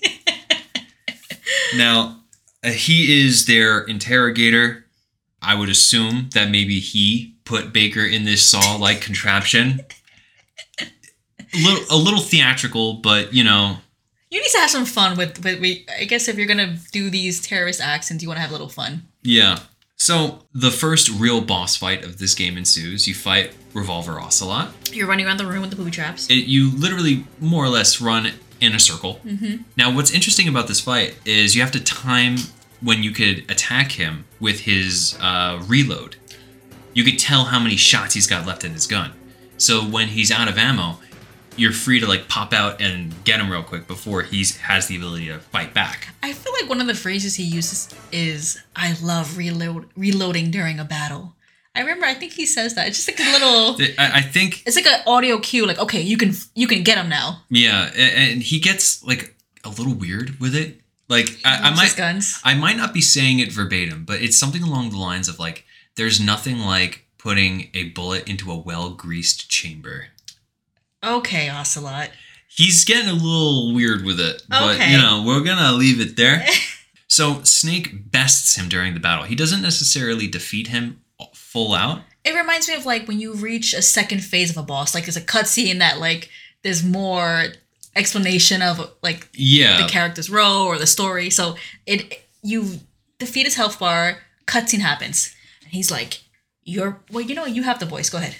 [1.76, 2.20] now,
[2.64, 4.84] uh, he is their interrogator.
[5.42, 9.80] I would assume that maybe he put Baker in this saw-like contraption.
[10.80, 13.76] A little, a little theatrical, but you know,
[14.30, 15.60] You need to have some fun with with.
[15.60, 18.52] We, I guess if you're gonna do these terrorist accents, you want to have a
[18.52, 19.06] little fun.
[19.22, 19.60] Yeah.
[19.96, 23.08] So the first real boss fight of this game ensues.
[23.08, 24.72] You fight Revolver Ocelot.
[24.92, 26.28] You're running around the room with the booby traps.
[26.28, 29.20] It, you literally more or less run in a circle.
[29.24, 29.62] Mm-hmm.
[29.76, 32.36] Now, what's interesting about this fight is you have to time
[32.80, 36.16] when you could attack him with his uh, reload.
[36.92, 39.12] You could tell how many shots he's got left in his gun.
[39.58, 40.98] So when he's out of ammo,
[41.56, 44.96] you're free to like pop out and get him real quick before he has the
[44.96, 46.08] ability to fight back.
[46.22, 50.78] I feel like one of the phrases he uses is "I love reload reloading during
[50.78, 51.34] a battle."
[51.74, 52.06] I remember.
[52.06, 52.88] I think he says that.
[52.88, 53.76] It's just like a little.
[53.98, 55.66] I, I think It's like an audio cue.
[55.66, 57.42] Like, okay, you can you can get him now.
[57.50, 60.80] Yeah, and he gets like a little weird with it.
[61.08, 62.40] Like I, I might, guns.
[62.42, 65.64] I might not be saying it verbatim, but it's something along the lines of like,
[65.96, 70.06] "There's nothing like putting a bullet into a well-greased chamber."
[71.06, 72.10] Okay, Ocelot.
[72.48, 74.92] He's getting a little weird with it, but Okay.
[74.92, 76.44] you know we're gonna leave it there.
[77.08, 79.24] so Snake bests him during the battle.
[79.24, 81.00] He doesn't necessarily defeat him
[81.34, 82.02] full out.
[82.24, 84.94] It reminds me of like when you reach a second phase of a boss.
[84.94, 86.28] Like there's a cutscene that like
[86.62, 87.46] there's more
[87.94, 91.30] explanation of like Yeah, the character's role or the story.
[91.30, 92.80] So it you
[93.18, 94.18] defeat his health bar.
[94.46, 96.20] Cutscene happens, and he's like,
[96.64, 98.08] "You're well, you know, you have the voice.
[98.10, 98.36] Go ahead."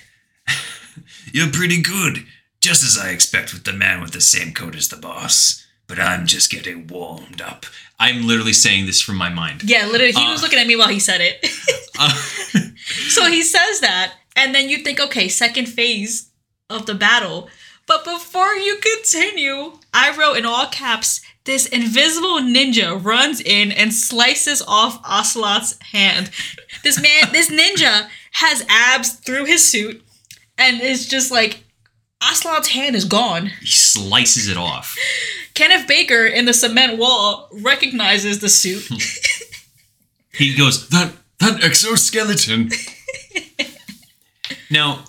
[1.33, 2.25] You're pretty good.
[2.61, 5.63] Just as I expect with the man with the same coat as the boss.
[5.89, 7.65] But I'm just getting warmed up.
[8.01, 9.63] I'm literally saying this from my mind.
[9.65, 10.33] Yeah, literally, he Uh.
[10.33, 11.47] was looking at me while he said it.
[11.99, 12.13] Uh,
[13.09, 16.29] so he says that, and then you think, okay, second phase
[16.69, 17.49] of the battle.
[17.87, 23.95] But before you continue, I wrote in all caps, this invisible ninja runs in and
[23.95, 26.31] slices off Ocelot's hand.
[26.85, 30.05] This man, this ninja has abs through his suit,
[30.59, 31.65] and it's just like
[32.23, 33.47] Ocelot's hand is gone.
[33.61, 34.97] he slices it off.
[35.55, 38.89] Kenneth Baker in the cement wall recognizes the suit.
[40.33, 42.71] He goes, that that exoskeleton.
[44.71, 45.05] now,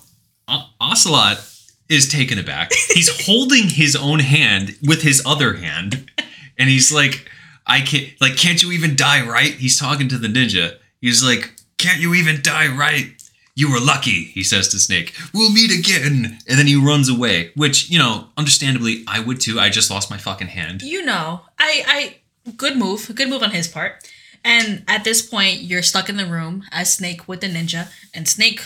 [0.47, 1.39] O- Ocelot
[1.89, 2.71] is taken aback.
[2.93, 6.09] He's holding his own hand with his other hand,
[6.57, 7.29] and he's like,
[7.65, 8.07] "I can't.
[8.21, 10.77] Like, can't you even die right?" He's talking to the ninja.
[11.01, 13.16] He's like, "Can't you even die right?"
[13.57, 15.15] You were lucky, he says to Snake.
[15.33, 16.37] We'll meet again.
[16.47, 19.59] And then he runs away, which, you know, understandably, I would too.
[19.59, 20.83] I just lost my fucking hand.
[20.83, 24.07] you know, I, I, good move, good move on his part.
[24.45, 28.29] And at this point, you're stuck in the room as Snake with the ninja, and
[28.29, 28.61] Snake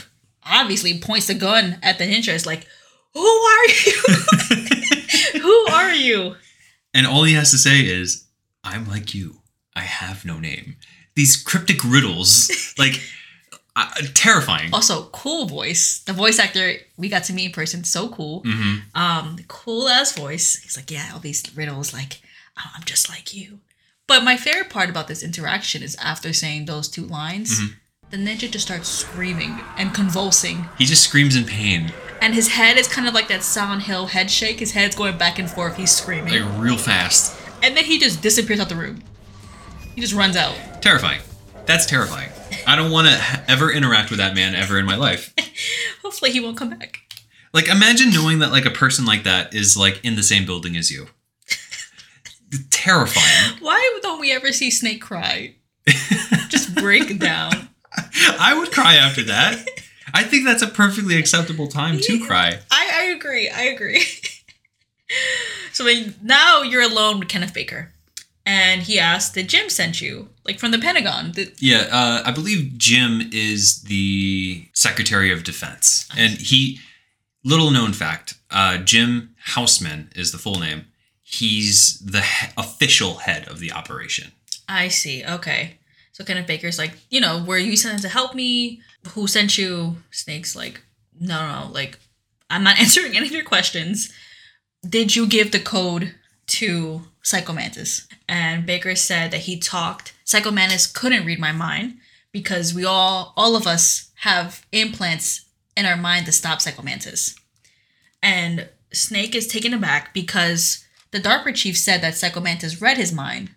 [0.46, 2.34] obviously points the gun at the ninja.
[2.36, 2.68] It's like,
[3.14, 4.02] who are you?
[5.42, 6.36] who are you?
[6.94, 8.26] And all he has to say is,
[8.62, 9.38] I'm like you.
[9.74, 10.76] I have no name.
[11.16, 13.02] These cryptic riddles, like,
[13.76, 14.70] uh, terrifying.
[14.74, 16.00] Also, cool voice.
[16.06, 18.42] The voice actor we got to meet in person, so cool.
[18.46, 20.58] hmm Um, cool ass voice.
[20.62, 22.22] He's like, yeah, all these riddles, like,
[22.60, 23.60] oh, I'm just like you.
[24.08, 27.62] But my favorite part about this interaction is after saying those two lines,
[28.10, 30.66] the ninja just starts screaming and convulsing.
[30.78, 34.08] He just screams in pain, And his head is kind of like that Silent Hill
[34.08, 34.60] head shake.
[34.60, 35.78] His head's going back and forth.
[35.78, 36.34] He's screaming.
[36.44, 37.40] like, real fast.
[37.64, 39.02] and then he just disappears out the room.
[39.96, 40.56] He just runs out.
[40.82, 41.22] Terrifying.
[41.66, 42.32] That's terrifying.
[42.68, 45.34] I don't want to ever interact with that man ever in my life.
[46.04, 47.00] Hopefully, he won't come back.
[47.54, 50.78] Like, imagine knowing that, like, a person like that is, like, in the same building
[50.78, 51.08] as you.
[52.70, 53.58] terrifying.
[53.60, 55.56] Why don't we ever see Snake cry?
[56.50, 57.70] just break down.
[58.40, 59.68] I would cry after that.
[60.14, 62.60] I think that's a perfectly acceptable time to cry.
[62.70, 63.50] I, I agree.
[63.50, 64.06] I agree.
[65.72, 65.88] so
[66.22, 67.92] now you're alone with Kenneth Baker.
[68.46, 70.30] And he asked, Did Jim send you?
[70.46, 71.32] Like from the Pentagon.
[71.32, 76.80] Did, Yeah, uh, I believe Jim is the Secretary of Defense, and he.
[77.44, 80.86] Little known fact: uh, Jim Houseman is the full name.
[81.24, 84.32] He's the he- official head of the operation.
[84.70, 85.24] I see.
[85.26, 85.78] Okay.
[86.12, 88.82] So Kenneth Baker's like, you know, were you sent to help me?
[89.14, 89.98] Who sent you?
[90.12, 90.82] Snake's like,
[91.20, 91.98] no, no, like,
[92.50, 94.14] I'm not answering any of your questions.
[94.88, 96.14] Did you give the code
[96.48, 98.06] to Psychomantis?
[98.28, 100.14] And Baker said that he talked.
[100.32, 101.98] Psycho Mantis couldn't read my mind
[102.32, 105.42] because we all, all of us, have implants
[105.76, 107.36] in our mind to stop Psycho Mantis.
[108.24, 113.12] And Snake is taken aback because the DARPA chief said that Psycho Mantis read his
[113.12, 113.50] mind.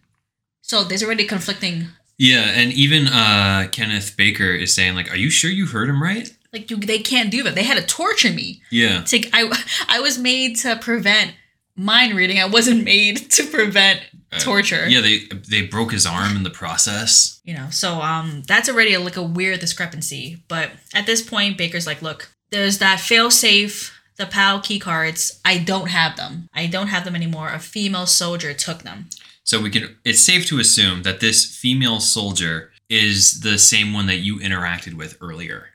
[0.63, 1.91] So there's already conflicting.
[2.19, 6.03] Yeah, and even uh, Kenneth Baker is saying like, "Are you sure you heard him
[6.03, 7.55] right?" Like you, they can't do that.
[7.55, 8.63] They had to torture me.
[8.73, 9.03] Yeah.
[9.03, 11.35] To, I, I was made to prevent
[11.77, 12.41] mind reading.
[12.41, 14.01] I wasn't made to prevent
[14.41, 14.87] torture.
[14.89, 17.41] Yeah, they they broke his arm in the process.
[17.45, 20.43] You know, so um, that's already like a weird discrepancy.
[20.49, 25.41] But at this point, Baker's like, look, there's that fail safe, the PAL key cards.
[25.45, 26.49] I don't have them.
[26.55, 27.49] I don't have them anymore.
[27.53, 29.09] A female soldier took them.
[29.43, 29.97] So we can.
[30.05, 34.95] It's safe to assume that this female soldier is the same one that you interacted
[34.95, 35.69] with earlier.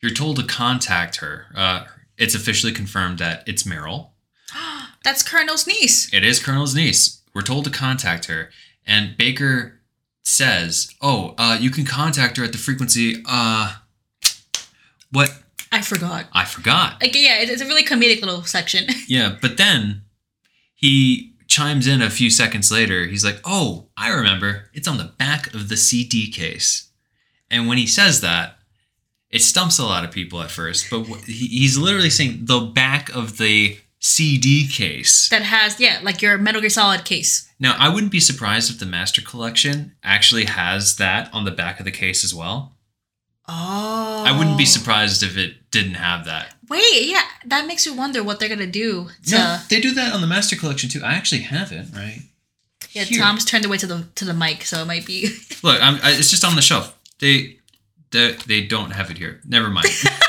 [0.00, 1.46] You're told to contact her.
[1.54, 1.84] Uh,
[2.16, 4.10] it's officially confirmed that it's Meryl.
[5.04, 6.12] That's Colonel's niece.
[6.12, 7.17] It is Colonel's niece.
[7.38, 8.50] We're told to contact her,
[8.84, 9.80] and Baker
[10.24, 13.22] says, "Oh, uh, you can contact her at the frequency.
[13.24, 13.76] Uh,
[15.12, 15.32] what?
[15.70, 16.26] I forgot.
[16.32, 17.00] I forgot.
[17.00, 18.88] Like, yeah, it's a really comedic little section.
[19.06, 20.02] Yeah, but then
[20.74, 23.06] he chimes in a few seconds later.
[23.06, 24.68] He's like, "Oh, I remember.
[24.74, 26.90] It's on the back of the CD case."
[27.48, 28.58] And when he says that,
[29.30, 30.90] it stumps a lot of people at first.
[30.90, 35.28] But he's literally saying the back of the CD case.
[35.28, 37.50] that has, yeah, like your Metal Gear Solid case.
[37.58, 41.80] Now, I wouldn't be surprised if the Master Collection actually has that on the back
[41.80, 42.76] of the case as well.
[43.48, 44.24] Oh.
[44.26, 44.66] I wouldn't be oh.
[44.66, 46.54] surprised if it didn't have that.
[46.68, 49.34] Wait, yeah, that makes you wonder what they're gonna do to.
[49.34, 51.00] No, they do that on the Master Collection too.
[51.02, 52.20] I actually have it, right?
[52.92, 53.20] yeah, here.
[53.20, 55.28] Tom's turned away to the to the mic, so it might be.
[55.62, 56.98] Look, I'm, I, it's just on the shelf.
[57.20, 57.58] They,
[58.10, 59.40] they, they don't have it here.
[59.44, 59.88] Never mind.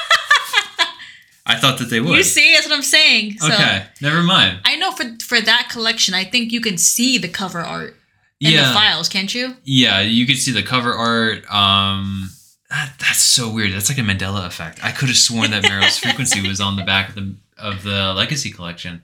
[1.49, 2.15] I thought that they would.
[2.15, 3.39] you see, that's what I'm saying.
[3.39, 4.59] So okay, never mind.
[4.63, 7.95] I know for for that collection, I think you can see the cover art
[8.39, 9.55] in yeah, the files, can't you?
[9.63, 9.99] yeah.
[10.01, 11.51] You can see the cover art.
[11.51, 12.29] Um,
[12.69, 13.73] that, that's so weird.
[13.73, 14.83] That's like a Mandela effect.
[14.83, 18.13] I could have sworn that Meryl's frequency was on the back of the of the
[18.13, 19.01] Legacy collection.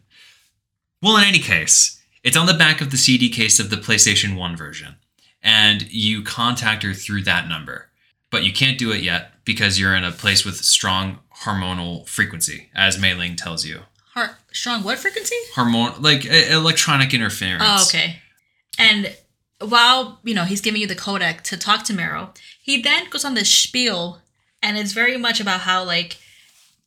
[1.02, 4.38] Well, in any case, it's on the back of the CD case of the PlayStation
[4.38, 4.96] One version,
[5.42, 7.90] and you contact her through that number.
[8.32, 12.70] But you can't do it yet because you're in a place with strong hormonal frequency,
[12.74, 13.82] as Mei Ling tells you.
[14.14, 15.36] Heart strong what frequency?
[15.56, 17.64] Hormone, like e- electronic interference.
[17.66, 18.22] Oh, okay.
[18.80, 19.16] And
[19.60, 23.26] while you know he's giving you the codec to talk to Meryl, he then goes
[23.26, 24.22] on this spiel,
[24.62, 26.18] and it's very much about how like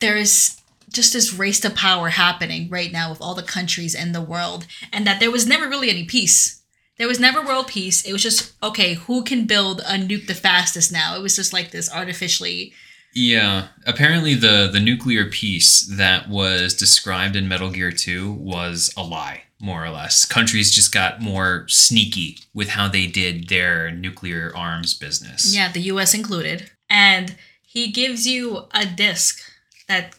[0.00, 4.22] there's just this race to power happening right now with all the countries in the
[4.22, 6.62] world, and that there was never really any peace.
[6.96, 8.04] There was never world peace.
[8.04, 8.94] It was just okay.
[8.94, 11.16] Who can build a nuke the fastest now?
[11.16, 12.72] It was just like this artificially.
[13.18, 19.02] Yeah, apparently the the nuclear peace that was described in Metal Gear 2 was a
[19.02, 20.24] lie, more or less.
[20.24, 25.52] Countries just got more sneaky with how they did their nuclear arms business.
[25.52, 26.14] Yeah, the U.S.
[26.14, 29.40] included, and he gives you a disc
[29.88, 30.16] that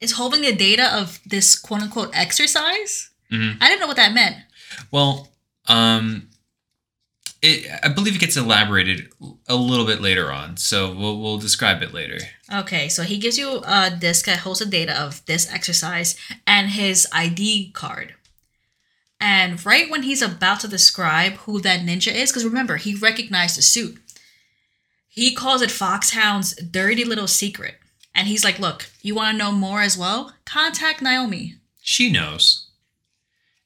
[0.00, 3.10] is holding the data of this quote unquote exercise.
[3.32, 3.56] Mhm.
[3.60, 4.36] I didn't know what that meant.
[4.92, 5.32] Well,
[5.66, 6.28] um
[7.44, 9.12] it, I believe it gets elaborated
[9.48, 12.18] a little bit later on, so we'll, we'll describe it later.
[12.52, 16.16] Okay, so he gives you a disc that holds the data of this exercise
[16.46, 18.14] and his ID card.
[19.20, 23.58] And right when he's about to describe who that ninja is, because remember, he recognized
[23.58, 23.98] the suit,
[25.08, 27.76] he calls it Foxhound's dirty little secret.
[28.14, 30.32] And he's like, Look, you want to know more as well?
[30.44, 31.56] Contact Naomi.
[31.80, 32.68] She knows.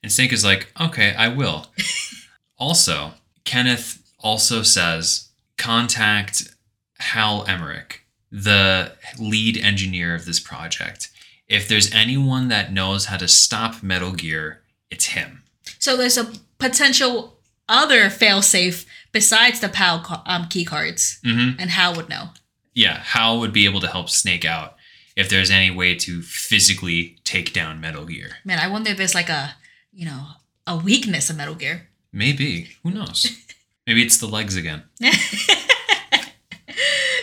[0.03, 1.67] And Snake is like, okay, I will.
[2.59, 3.15] also,
[3.49, 6.55] Kenneth also says, contact
[6.99, 11.11] Hal Emmerich, the lead engineer of this project.
[11.49, 15.43] If there's anyone that knows how to stop Metal Gear, it's him.
[15.79, 17.39] So there's a potential
[17.69, 21.59] other failsafe besides the PAL um, key cards, Mm-hmm.
[21.61, 22.31] and Hal would know.
[22.75, 24.77] Yeah, Hal would be able to help Snake out
[25.17, 28.37] if there's any way to physically take down Metal Gear.
[28.45, 29.55] Man, I wonder if there's like a,
[29.93, 30.27] you know,
[30.67, 31.88] a weakness of Metal Gear.
[32.13, 32.71] Maybe.
[32.83, 33.27] Who knows?
[33.87, 34.83] Maybe it's the legs again.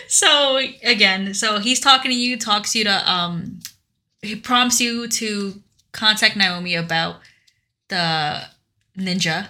[0.08, 3.58] So again, so he's talking to you, talks you to um
[4.22, 5.62] he prompts you to
[5.92, 7.16] contact Naomi about
[7.88, 8.42] the
[8.96, 9.48] ninja.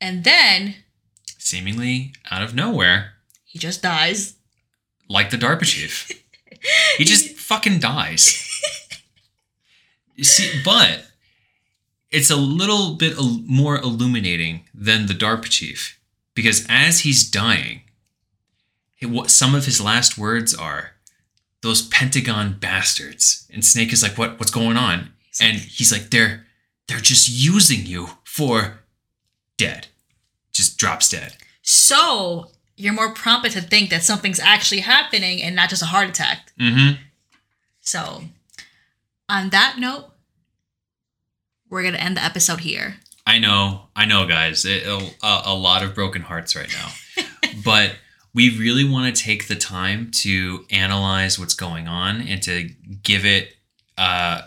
[0.00, 0.76] And then
[1.38, 3.12] Seemingly out of nowhere,
[3.44, 4.34] he just dies.
[5.08, 6.10] like the DARPA chief.
[6.96, 8.42] He just fucking dies.
[10.16, 11.04] You see, but
[12.16, 13.14] it's a little bit
[13.44, 16.00] more illuminating than the DARPA chief
[16.32, 17.82] because as he's dying,
[19.02, 20.92] what some of his last words are,
[21.60, 23.46] those Pentagon bastards.
[23.52, 25.12] And Snake is like, what what's going on?
[25.42, 26.46] And he's like, they're
[26.88, 28.78] they're just using you for
[29.58, 29.88] dead.
[30.52, 31.36] Just drops dead.
[31.60, 36.08] So you're more prompted to think that something's actually happening and not just a heart
[36.08, 36.50] attack.
[36.58, 37.02] Mm-hmm.
[37.82, 38.22] So,
[39.28, 40.12] on that note,
[41.70, 42.96] we're gonna end the episode here.
[43.26, 44.64] I know, I know, guys.
[44.64, 47.24] It, a, a lot of broken hearts right now,
[47.64, 47.96] but
[48.32, 52.70] we really want to take the time to analyze what's going on and to
[53.02, 53.56] give it
[53.98, 54.42] uh,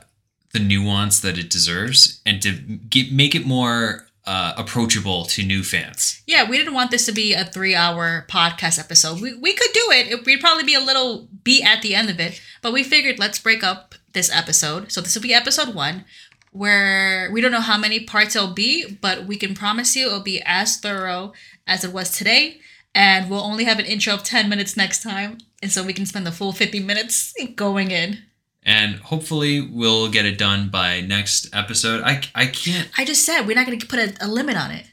[0.54, 5.64] the nuance that it deserves, and to get, make it more uh, approachable to new
[5.64, 6.22] fans.
[6.28, 9.22] Yeah, we didn't want this to be a three-hour podcast episode.
[9.22, 10.08] We we could do it.
[10.08, 10.26] it.
[10.26, 13.40] We'd probably be a little beat at the end of it, but we figured let's
[13.40, 14.92] break up this episode.
[14.92, 16.06] So this will be episode one
[16.52, 20.20] where we don't know how many parts it'll be, but we can promise you it'll
[20.20, 21.34] be as thorough
[21.68, 22.60] as it was today.
[22.96, 25.38] And we'll only have an intro of 10 minutes next time.
[25.62, 28.20] And so we can spend the full 50 minutes going in.
[28.64, 32.04] And hopefully we'll get it done by next episode.
[32.04, 32.90] I, I can't.
[32.98, 34.86] I just said we're not going to put a, a limit on it.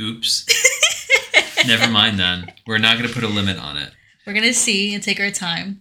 [0.00, 0.46] Oops.
[1.66, 2.52] Never mind then.
[2.66, 3.90] We're not going to put a limit on it.
[4.26, 5.78] We're going to see and take our time.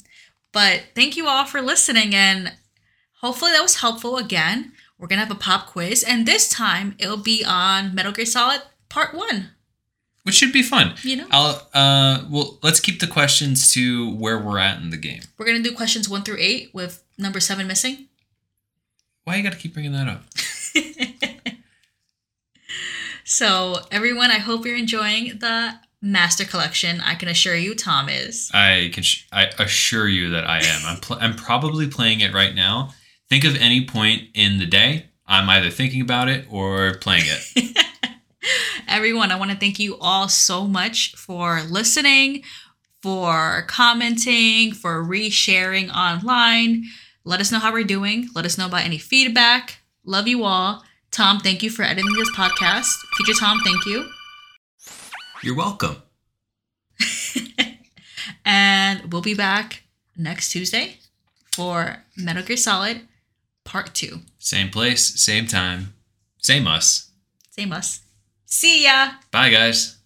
[0.51, 2.15] But thank you all for listening.
[2.15, 2.53] And
[3.21, 4.73] hopefully that was helpful again.
[4.97, 6.03] We're going to have a pop quiz.
[6.03, 9.49] And this time it'll be on Metal Gear Solid Part 1.
[10.23, 10.95] Which should be fun.
[11.03, 11.27] You know?
[11.29, 15.21] I'll uh well let's keep the questions to where we're at in the game.
[15.37, 18.07] We're going to do questions 1 through 8 with number 7 missing.
[19.23, 20.23] Why you got to keep bringing that up?
[23.27, 27.01] So, everyone, I hope you're enjoying the Master Collection.
[27.01, 28.51] I can assure you, Tom is.
[28.53, 30.81] I can sh- I assure you that I am.
[30.85, 32.91] I'm pl- I'm probably playing it right now.
[33.29, 35.07] Think of any point in the day.
[35.27, 37.77] I'm either thinking about it or playing it.
[38.87, 42.43] Everyone, I want to thank you all so much for listening,
[43.01, 46.83] for commenting, for resharing online.
[47.23, 48.29] Let us know how we're doing.
[48.35, 49.79] Let us know about any feedback.
[50.05, 50.83] Love you all.
[51.09, 52.91] Tom, thank you for editing this podcast.
[53.17, 54.05] Future Tom, thank you.
[55.41, 55.97] You're welcome.
[58.45, 59.83] And we'll be back
[60.15, 60.97] next Tuesday
[61.51, 63.01] for Metal Gear Solid
[63.65, 64.21] Part 2.
[64.39, 65.93] same place, same time,
[66.37, 67.11] same us.
[67.49, 67.99] Same us.
[68.45, 69.11] See ya!
[69.31, 69.97] Bye guys.